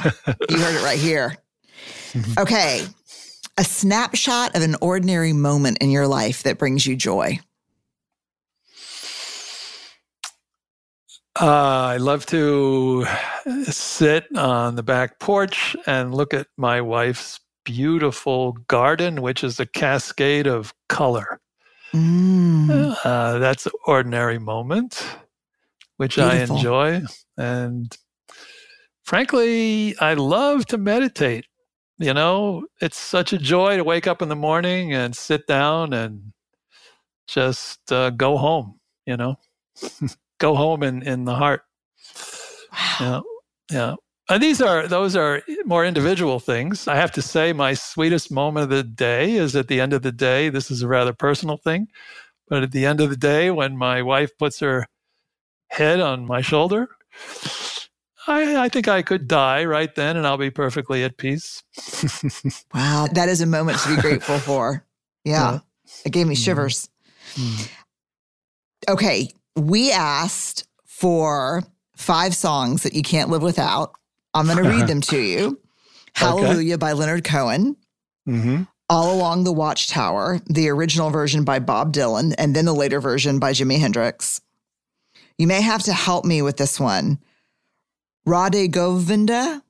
you 0.48 0.59
heard 0.59 0.77
it 0.77 0.85
right 0.85 0.98
here. 0.98 1.37
Okay, 2.38 2.87
a 3.62 3.64
snapshot 3.64 4.57
of 4.57 4.62
an 4.62 4.75
ordinary 4.81 5.33
moment 5.33 5.79
in 5.79 5.88
your 5.88 6.09
life 6.09 6.42
that 6.42 6.59
brings 6.59 6.85
you 6.85 6.96
joy? 6.96 7.38
Uh, 11.40 11.46
I 11.46 11.96
love 11.98 12.27
to 12.27 13.07
sit 13.66 14.27
on 14.37 14.75
the 14.75 14.83
back 14.83 15.20
porch 15.20 15.77
and 15.87 16.12
look 16.12 16.35
at 16.35 16.48
my 16.57 16.81
wife's 16.81 17.38
beautiful 17.64 18.55
garden, 18.66 19.22
which 19.22 19.44
is 19.44 19.61
a 19.61 19.66
cascade 19.66 20.48
of 20.48 20.75
color. 20.88 21.40
Mm. 21.94 22.96
Uh, 23.05 23.38
that's 23.38 23.66
an 23.66 23.72
ordinary 23.87 24.40
moment, 24.40 25.07
which 25.98 26.16
beautiful. 26.16 26.57
I 26.57 26.59
enjoy. 26.59 27.03
And 27.37 27.96
frankly, 29.05 29.96
I 30.01 30.14
love 30.14 30.66
to 30.66 30.79
meditate 30.79 31.46
you 32.05 32.15
know, 32.15 32.67
it's 32.81 32.99
such 32.99 33.33
a 33.33 33.38
joy 33.38 33.77
to 33.77 33.85
wake 33.85 34.07
up 34.07 34.23
in 34.23 34.29
the 34.29 34.37
morning 34.37 34.93
and 34.93 35.17
sit 35.17 35.47
down 35.47 35.93
and 35.93 36.33
just 37.27 37.93
uh, 37.93 38.11
go 38.11 38.37
home, 38.37 38.81
you 39.07 39.17
know, 39.17 39.37
go 40.38 40.55
home 40.55 40.83
in, 40.83 41.03
in 41.03 41.25
the 41.25 41.35
heart. 41.35 41.62
Wow. 43.01 43.25
Yeah. 43.71 43.77
Yeah. 43.77 43.95
And 44.29 44.43
these 44.43 44.62
are, 44.62 44.87
those 44.87 45.17
are 45.17 45.43
more 45.65 45.85
individual 45.85 46.41
things. 46.41 46.88
I 46.88 46.97
have 46.97 47.12
to 47.12 47.23
say, 47.23 47.53
my 47.53 47.75
sweetest 47.75 48.31
moment 48.31 48.65
of 48.65 48.71
the 48.71 48.83
day 48.83 49.33
is 49.33 49.57
at 49.57 49.69
the 49.69 49.81
end 49.81 49.93
of 49.93 50.03
the 50.03 50.12
day. 50.12 50.49
This 50.49 50.71
is 50.71 50.83
a 50.83 50.88
rather 50.88 51.12
personal 51.12 51.57
thing. 51.57 51.88
But 52.49 52.62
at 52.62 52.73
the 52.73 52.87
end 52.87 53.01
of 53.01 53.11
the 53.11 53.17
day, 53.17 53.51
when 53.51 53.77
my 53.77 54.03
wife 54.03 54.31
puts 54.38 54.61
her 54.61 54.87
head 55.69 56.01
on 56.01 56.27
my 56.27 56.41
shoulder, 56.41 56.88
I, 58.27 58.65
I 58.65 58.69
think 58.69 58.89
I 58.89 59.03
could 59.03 59.27
die 59.27 59.65
right 59.65 59.93
then 59.95 60.17
and 60.17 60.27
I'll 60.27 60.39
be 60.39 60.51
perfectly 60.51 61.05
at 61.05 61.17
peace. 61.17 61.63
wow. 62.75 63.09
That 63.13 63.29
is 63.29 63.41
a 63.41 63.47
moment 63.47 63.79
to 63.81 63.97
be 63.97 64.01
grateful 64.01 64.39
for. 64.39 64.85
Yeah. 65.25 65.53
yeah. 65.53 65.59
It 66.05 66.13
gave 66.13 66.27
me 66.27 66.35
mm-hmm. 66.35 66.43
shivers. 66.43 66.89
Mm. 67.35 67.71
Okay. 68.89 69.29
We 69.57 69.93
asked 69.93 70.67
for 70.85 71.63
five 71.97 72.35
songs 72.35 72.85
that 72.85 72.95
you 72.95 73.03
can't 73.03 73.31
live 73.31 73.43
without. 73.43 73.93
I'm 74.35 74.47
going 74.47 74.63
to 74.63 74.69
read 74.69 74.87
them 74.87 75.01
to 75.03 75.19
you. 75.19 75.61
Hallelujah 76.15 76.75
okay. 76.75 76.79
by 76.79 76.93
Leonard 76.93 77.25
Cohen. 77.25 77.77
Mm-hmm. 78.29 78.63
All 78.89 79.15
Along 79.15 79.45
the 79.45 79.53
Watchtower, 79.53 80.41
the 80.47 80.69
original 80.69 81.11
version 81.11 81.45
by 81.45 81.59
Bob 81.59 81.95
Dylan, 81.95 82.35
and 82.37 82.55
then 82.55 82.67
the 82.67 82.75
later 82.75 83.01
version 83.01 83.39
by 83.39 83.53
Jimi 83.53 83.79
Hendrix. 83.79 84.41
You 85.39 85.47
may 85.47 85.63
have 85.63 85.83
to 85.85 85.95
help 85.95 86.27
me 86.27 86.43
with 86.43 86.59
this 86.59 86.79
one. 86.79 87.19
Radhe 88.27 88.71
Govinda. 88.71 89.63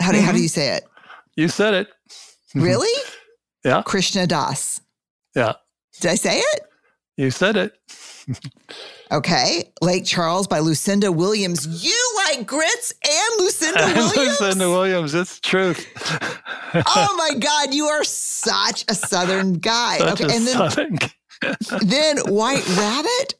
How 0.00 0.12
do, 0.12 0.18
mm-hmm. 0.18 0.26
how 0.26 0.32
do 0.32 0.42
you 0.42 0.48
say 0.48 0.76
it? 0.76 0.84
You 1.36 1.48
said 1.48 1.74
it. 1.74 1.88
really? 2.54 3.02
yeah. 3.64 3.82
Krishna 3.82 4.26
Das. 4.26 4.80
Yeah. 5.34 5.54
Did 6.00 6.10
I 6.10 6.14
say 6.16 6.38
it? 6.38 6.60
You 7.16 7.30
said 7.30 7.56
it. 7.56 7.78
okay. 9.12 9.72
Lake 9.80 10.04
Charles 10.04 10.46
by 10.46 10.58
Lucinda 10.58 11.12
Williams. 11.12 11.84
You 11.84 12.24
like 12.26 12.46
grits 12.46 12.92
and 13.04 13.40
Lucinda 13.40 13.80
Williams? 13.96 14.40
Lucinda 14.40 14.68
Williams. 14.70 15.14
It's 15.14 15.40
truth. 15.40 15.86
oh 16.74 17.14
my 17.16 17.38
God. 17.38 17.72
You 17.72 17.86
are 17.86 18.04
such 18.04 18.84
a 18.88 18.94
Southern 18.94 19.54
guy. 19.54 19.98
Such 19.98 20.20
okay. 20.20 20.36
and 20.36 20.46
then, 20.46 20.56
Southern. 20.56 20.98
then 21.82 22.18
White 22.26 22.66
Rabbit 22.76 23.34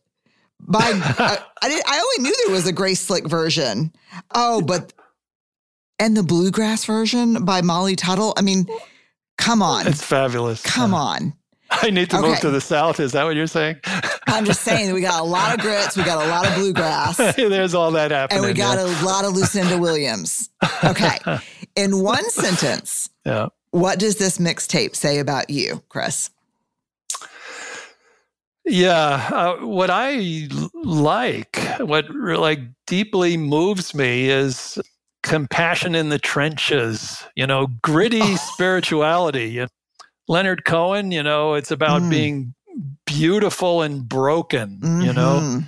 by 0.66 0.92
uh, 0.94 1.36
I 1.62 1.68
did 1.68 1.82
I 1.86 1.98
only 1.98 2.28
knew 2.28 2.36
there 2.46 2.54
was 2.54 2.66
a 2.66 2.72
Grace 2.72 3.00
Slick 3.00 3.26
version. 3.26 3.92
Oh, 4.34 4.62
but 4.62 4.92
and 5.98 6.16
the 6.16 6.22
bluegrass 6.22 6.84
version 6.84 7.44
by 7.44 7.62
Molly 7.62 7.96
Tuttle. 7.96 8.34
I 8.36 8.42
mean, 8.42 8.66
come 9.38 9.62
on. 9.62 9.86
It's 9.86 10.02
fabulous. 10.02 10.62
Come 10.62 10.92
yeah. 10.92 10.98
on. 10.98 11.34
I 11.70 11.90
need 11.90 12.10
to 12.10 12.18
okay. 12.18 12.28
move 12.28 12.40
to 12.40 12.50
the 12.50 12.60
south. 12.60 13.00
Is 13.00 13.12
that 13.12 13.24
what 13.24 13.36
you're 13.36 13.46
saying? 13.46 13.76
I'm 14.26 14.44
just 14.44 14.62
saying 14.62 14.92
we 14.92 15.00
got 15.00 15.20
a 15.20 15.24
lot 15.24 15.54
of 15.54 15.60
grits, 15.60 15.96
we 15.96 16.04
got 16.04 16.24
a 16.24 16.28
lot 16.28 16.46
of 16.46 16.54
bluegrass. 16.54 17.16
There's 17.36 17.74
all 17.74 17.90
that 17.92 18.10
happening. 18.10 18.44
And 18.44 18.46
we 18.46 18.54
got 18.54 18.78
yeah. 18.78 18.84
a 18.84 19.04
lot 19.04 19.24
of 19.24 19.34
Lucinda 19.34 19.78
Williams. 19.78 20.50
Okay. 20.82 21.18
In 21.76 22.00
one 22.00 22.28
sentence, 22.30 23.10
yeah. 23.24 23.48
what 23.70 23.98
does 23.98 24.16
this 24.16 24.38
mixtape 24.38 24.94
say 24.94 25.18
about 25.18 25.50
you, 25.50 25.82
Chris? 25.88 26.30
Yeah, 28.66 29.28
uh, 29.30 29.56
what 29.66 29.90
I 29.90 30.48
like, 30.74 31.58
what 31.80 32.08
like 32.14 32.60
deeply 32.86 33.36
moves 33.36 33.94
me 33.94 34.30
is 34.30 34.78
compassion 35.22 35.94
in 35.94 36.08
the 36.08 36.18
trenches, 36.18 37.24
you 37.34 37.46
know, 37.46 37.68
gritty 37.82 38.22
oh. 38.22 38.36
spirituality. 38.36 39.66
Leonard 40.28 40.64
Cohen, 40.64 41.12
you 41.12 41.22
know, 41.22 41.54
it's 41.54 41.70
about 41.70 42.00
mm. 42.02 42.10
being 42.10 42.54
beautiful 43.06 43.82
and 43.82 44.08
broken, 44.08 44.80
mm-hmm. 44.82 45.00
you 45.02 45.12
know. 45.12 45.40
Mm-hmm. 45.42 45.58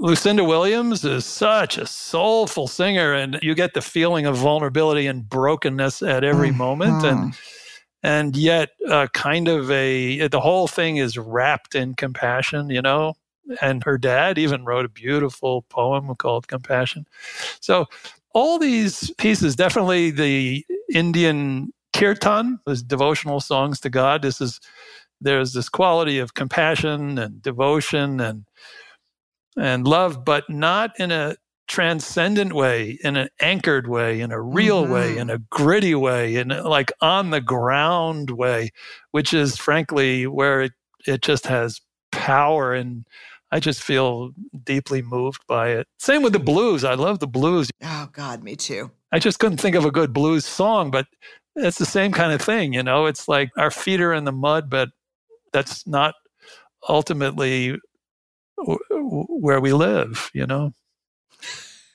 Lucinda 0.00 0.42
Williams 0.42 1.04
is 1.04 1.24
such 1.24 1.78
a 1.78 1.86
soulful 1.86 2.66
singer, 2.66 3.12
and 3.12 3.38
you 3.40 3.54
get 3.54 3.74
the 3.74 3.82
feeling 3.82 4.26
of 4.26 4.36
vulnerability 4.36 5.06
and 5.06 5.28
brokenness 5.28 6.02
at 6.02 6.24
every 6.24 6.48
mm-hmm. 6.48 6.58
moment. 6.58 7.04
And 7.04 7.34
and 8.02 8.36
yet 8.36 8.70
uh, 8.88 9.06
kind 9.12 9.48
of 9.48 9.70
a 9.70 10.28
the 10.28 10.40
whole 10.40 10.68
thing 10.68 10.96
is 10.96 11.18
wrapped 11.18 11.74
in 11.74 11.94
compassion 11.94 12.70
you 12.70 12.82
know? 12.82 13.14
And 13.60 13.82
her 13.84 13.98
dad 13.98 14.38
even 14.38 14.64
wrote 14.64 14.84
a 14.84 14.88
beautiful 14.88 15.62
poem 15.62 16.14
called 16.14 16.46
compassion. 16.48 17.06
So 17.60 17.86
all 18.34 18.58
these 18.58 19.10
pieces 19.18 19.56
definitely 19.56 20.10
the 20.10 20.64
indian 20.92 21.72
kirtan 21.92 22.58
those 22.66 22.82
devotional 22.82 23.40
songs 23.40 23.80
to 23.80 23.90
god 23.90 24.22
this 24.22 24.40
is 24.40 24.60
there's 25.20 25.52
this 25.52 25.68
quality 25.68 26.18
of 26.18 26.34
compassion 26.34 27.18
and 27.18 27.42
devotion 27.42 28.20
and 28.20 28.44
and 29.56 29.86
love 29.86 30.24
but 30.24 30.48
not 30.48 30.92
in 30.98 31.10
a 31.10 31.36
transcendent 31.68 32.52
way, 32.52 32.98
in 33.02 33.16
an 33.16 33.28
anchored 33.40 33.86
way, 33.86 34.20
in 34.20 34.32
a 34.32 34.40
real 34.40 34.84
mm-hmm. 34.84 34.92
way, 34.92 35.16
in 35.16 35.30
a 35.30 35.38
gritty 35.38 35.94
way, 35.94 36.36
in 36.36 36.48
like 36.48 36.92
on 37.00 37.30
the 37.30 37.40
ground 37.40 38.30
way, 38.30 38.70
which 39.12 39.32
is 39.32 39.56
frankly 39.56 40.26
where 40.26 40.62
it, 40.62 40.72
it 41.06 41.22
just 41.22 41.46
has 41.46 41.80
power 42.10 42.74
and 42.74 43.04
I 43.50 43.60
just 43.60 43.82
feel 43.82 44.30
deeply 44.64 45.02
moved 45.02 45.46
by 45.46 45.68
it. 45.70 45.86
Same 45.98 46.22
with 46.22 46.32
the 46.32 46.38
blues. 46.38 46.84
I 46.84 46.94
love 46.94 47.18
the 47.18 47.26
blues. 47.26 47.70
Oh 47.82 48.08
God, 48.12 48.42
me 48.42 48.56
too. 48.56 48.90
I 49.12 49.18
just 49.18 49.38
couldn't 49.38 49.58
think 49.58 49.76
of 49.76 49.84
a 49.84 49.90
good 49.90 50.12
blues 50.12 50.46
song, 50.46 50.90
but 50.90 51.06
it's 51.56 51.76
the 51.76 51.84
same 51.84 52.12
kind 52.12 52.32
of 52.32 52.40
thing, 52.40 52.72
you 52.72 52.82
know. 52.82 53.04
It's 53.04 53.28
like 53.28 53.50
our 53.58 53.70
feet 53.70 54.00
are 54.00 54.14
in 54.14 54.24
the 54.24 54.32
mud, 54.32 54.70
but 54.70 54.88
that's 55.52 55.86
not 55.86 56.14
ultimately 56.88 57.78
where 58.56 59.60
we 59.60 59.74
live, 59.74 60.30
you 60.32 60.46
know. 60.46 60.72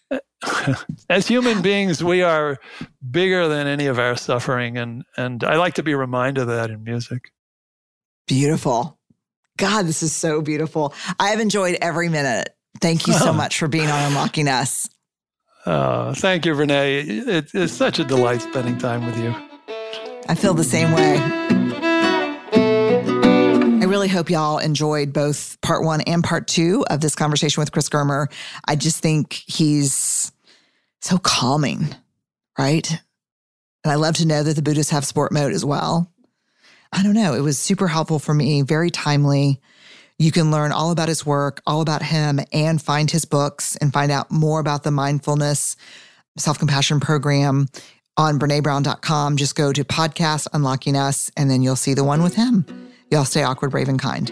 as 1.10 1.28
human 1.28 1.62
beings, 1.62 2.04
we 2.04 2.22
are 2.22 2.58
bigger 3.10 3.48
than 3.48 3.68
any 3.68 3.88
of 3.88 4.00
our 4.00 4.16
suffering. 4.16 4.78
And, 4.78 5.04
and 5.16 5.44
I 5.44 5.58
like 5.58 5.76
to 5.76 5.84
be 5.84 5.96
reminded 5.96 6.42
of 6.42 6.48
that 6.48 6.70
in 6.70 6.84
music. 6.84 7.32
Beautiful. 8.28 8.98
God, 9.58 9.86
this 9.86 10.04
is 10.04 10.14
so 10.16 10.42
beautiful. 10.42 10.94
I 11.20 11.30
have 11.30 11.40
enjoyed 11.40 11.78
every 11.82 12.10
minute. 12.10 12.50
Thank 12.80 13.08
you 13.08 13.14
so 13.14 13.34
much 13.42 13.58
for 13.58 13.68
being 13.68 13.90
on 13.90 14.04
Unlocking 14.06 14.48
Us. 14.48 14.90
Oh, 15.66 16.14
thank 16.14 16.46
you, 16.46 16.54
Renee. 16.54 17.00
It, 17.00 17.50
it's 17.54 17.74
such 17.74 18.00
a 18.00 18.04
delight 18.04 18.42
spending 18.42 18.78
time 18.78 19.06
with 19.06 19.18
you. 19.18 19.36
I 20.30 20.36
feel 20.36 20.54
the 20.54 20.64
same 20.64 20.92
way 20.92 21.18
hope 24.18 24.32
y'all 24.32 24.58
enjoyed 24.58 25.14
both 25.14 25.62
part 25.62 25.84
one 25.84 26.02
and 26.02 26.24
part 26.24 26.48
two 26.48 26.84
of 26.90 27.02
this 27.02 27.16
conversation 27.16 27.62
with 27.62 27.72
Chris 27.72 27.88
Germer. 27.88 28.32
I 28.68 28.76
just 28.76 29.00
think 29.00 29.44
he's 29.46 30.32
so 31.02 31.20
calming, 31.20 31.94
right? 32.58 32.90
And 33.84 33.92
I 33.92 33.96
love 33.96 34.16
to 34.16 34.26
know 34.26 34.42
that 34.42 34.56
the 34.56 34.64
Buddhists 34.64 34.92
have 34.92 35.06
sport 35.06 35.32
mode 35.32 35.54
as 35.54 35.64
well. 35.64 36.12
I 36.92 37.04
don't 37.04 37.14
know. 37.14 37.36
It 37.36 37.42
was 37.42 37.60
super 37.60 37.88
helpful 37.88 38.18
for 38.18 38.34
me, 38.34 38.64
very 38.64 38.90
timely. 38.90 39.62
You 40.18 40.32
can 40.32 40.50
learn 40.50 40.72
all 40.72 40.90
about 40.90 41.10
his 41.10 41.24
work, 41.24 41.62
all 41.68 41.82
about 41.82 42.02
him, 42.02 42.40
and 42.52 42.82
find 42.82 43.12
his 43.12 43.26
books 43.26 43.76
and 43.76 43.94
find 43.94 44.12
out 44.12 44.32
more 44.32 44.60
about 44.60 44.82
the 44.82 44.90
mindfulness 44.90 45.78
self 46.40 46.58
compassion 46.58 47.00
program 47.00 47.68
on 48.18 48.40
brenebrown.com. 48.40 49.38
Just 49.38 49.56
go 49.56 49.72
to 49.72 49.84
podcast 49.84 50.48
unlocking 50.54 50.96
us, 50.96 51.30
and 51.38 51.52
then 51.52 51.62
you'll 51.62 51.76
see 51.76 51.94
the 51.94 52.04
one 52.04 52.24
with 52.24 52.34
him. 52.34 52.87
Y'all 53.10 53.26
stay 53.26 53.44
awkward, 53.44 53.72
brave, 53.72 53.88
and 53.88 54.00
kind. 54.00 54.32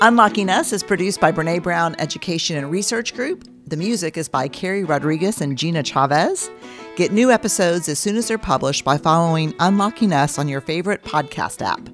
Unlocking 0.00 0.48
Us 0.50 0.72
is 0.72 0.82
produced 0.82 1.20
by 1.20 1.30
Brene 1.30 1.62
Brown 1.62 1.94
Education 1.98 2.56
and 2.56 2.70
Research 2.70 3.14
Group. 3.14 3.44
The 3.66 3.76
music 3.76 4.16
is 4.16 4.28
by 4.28 4.48
Carrie 4.48 4.82
Rodriguez 4.84 5.40
and 5.40 5.56
Gina 5.56 5.84
Chavez. 5.84 6.50
Get 6.96 7.12
new 7.12 7.30
episodes 7.30 7.88
as 7.88 8.00
soon 8.00 8.16
as 8.16 8.26
they're 8.26 8.36
published 8.36 8.84
by 8.84 8.98
following 8.98 9.54
Unlocking 9.60 10.12
Us 10.12 10.38
on 10.38 10.48
your 10.48 10.60
favorite 10.60 11.04
podcast 11.04 11.64
app. 11.64 11.88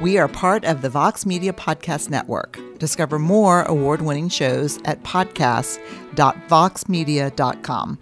We 0.00 0.16
are 0.18 0.28
part 0.28 0.64
of 0.64 0.82
the 0.82 0.90
Vox 0.90 1.26
Media 1.26 1.52
Podcast 1.52 2.08
Network. 2.10 2.60
Discover 2.78 3.18
more 3.18 3.62
award 3.62 4.02
winning 4.02 4.28
shows 4.28 4.78
at 4.84 5.02
podcast.voxmedia.com. 5.02 7.98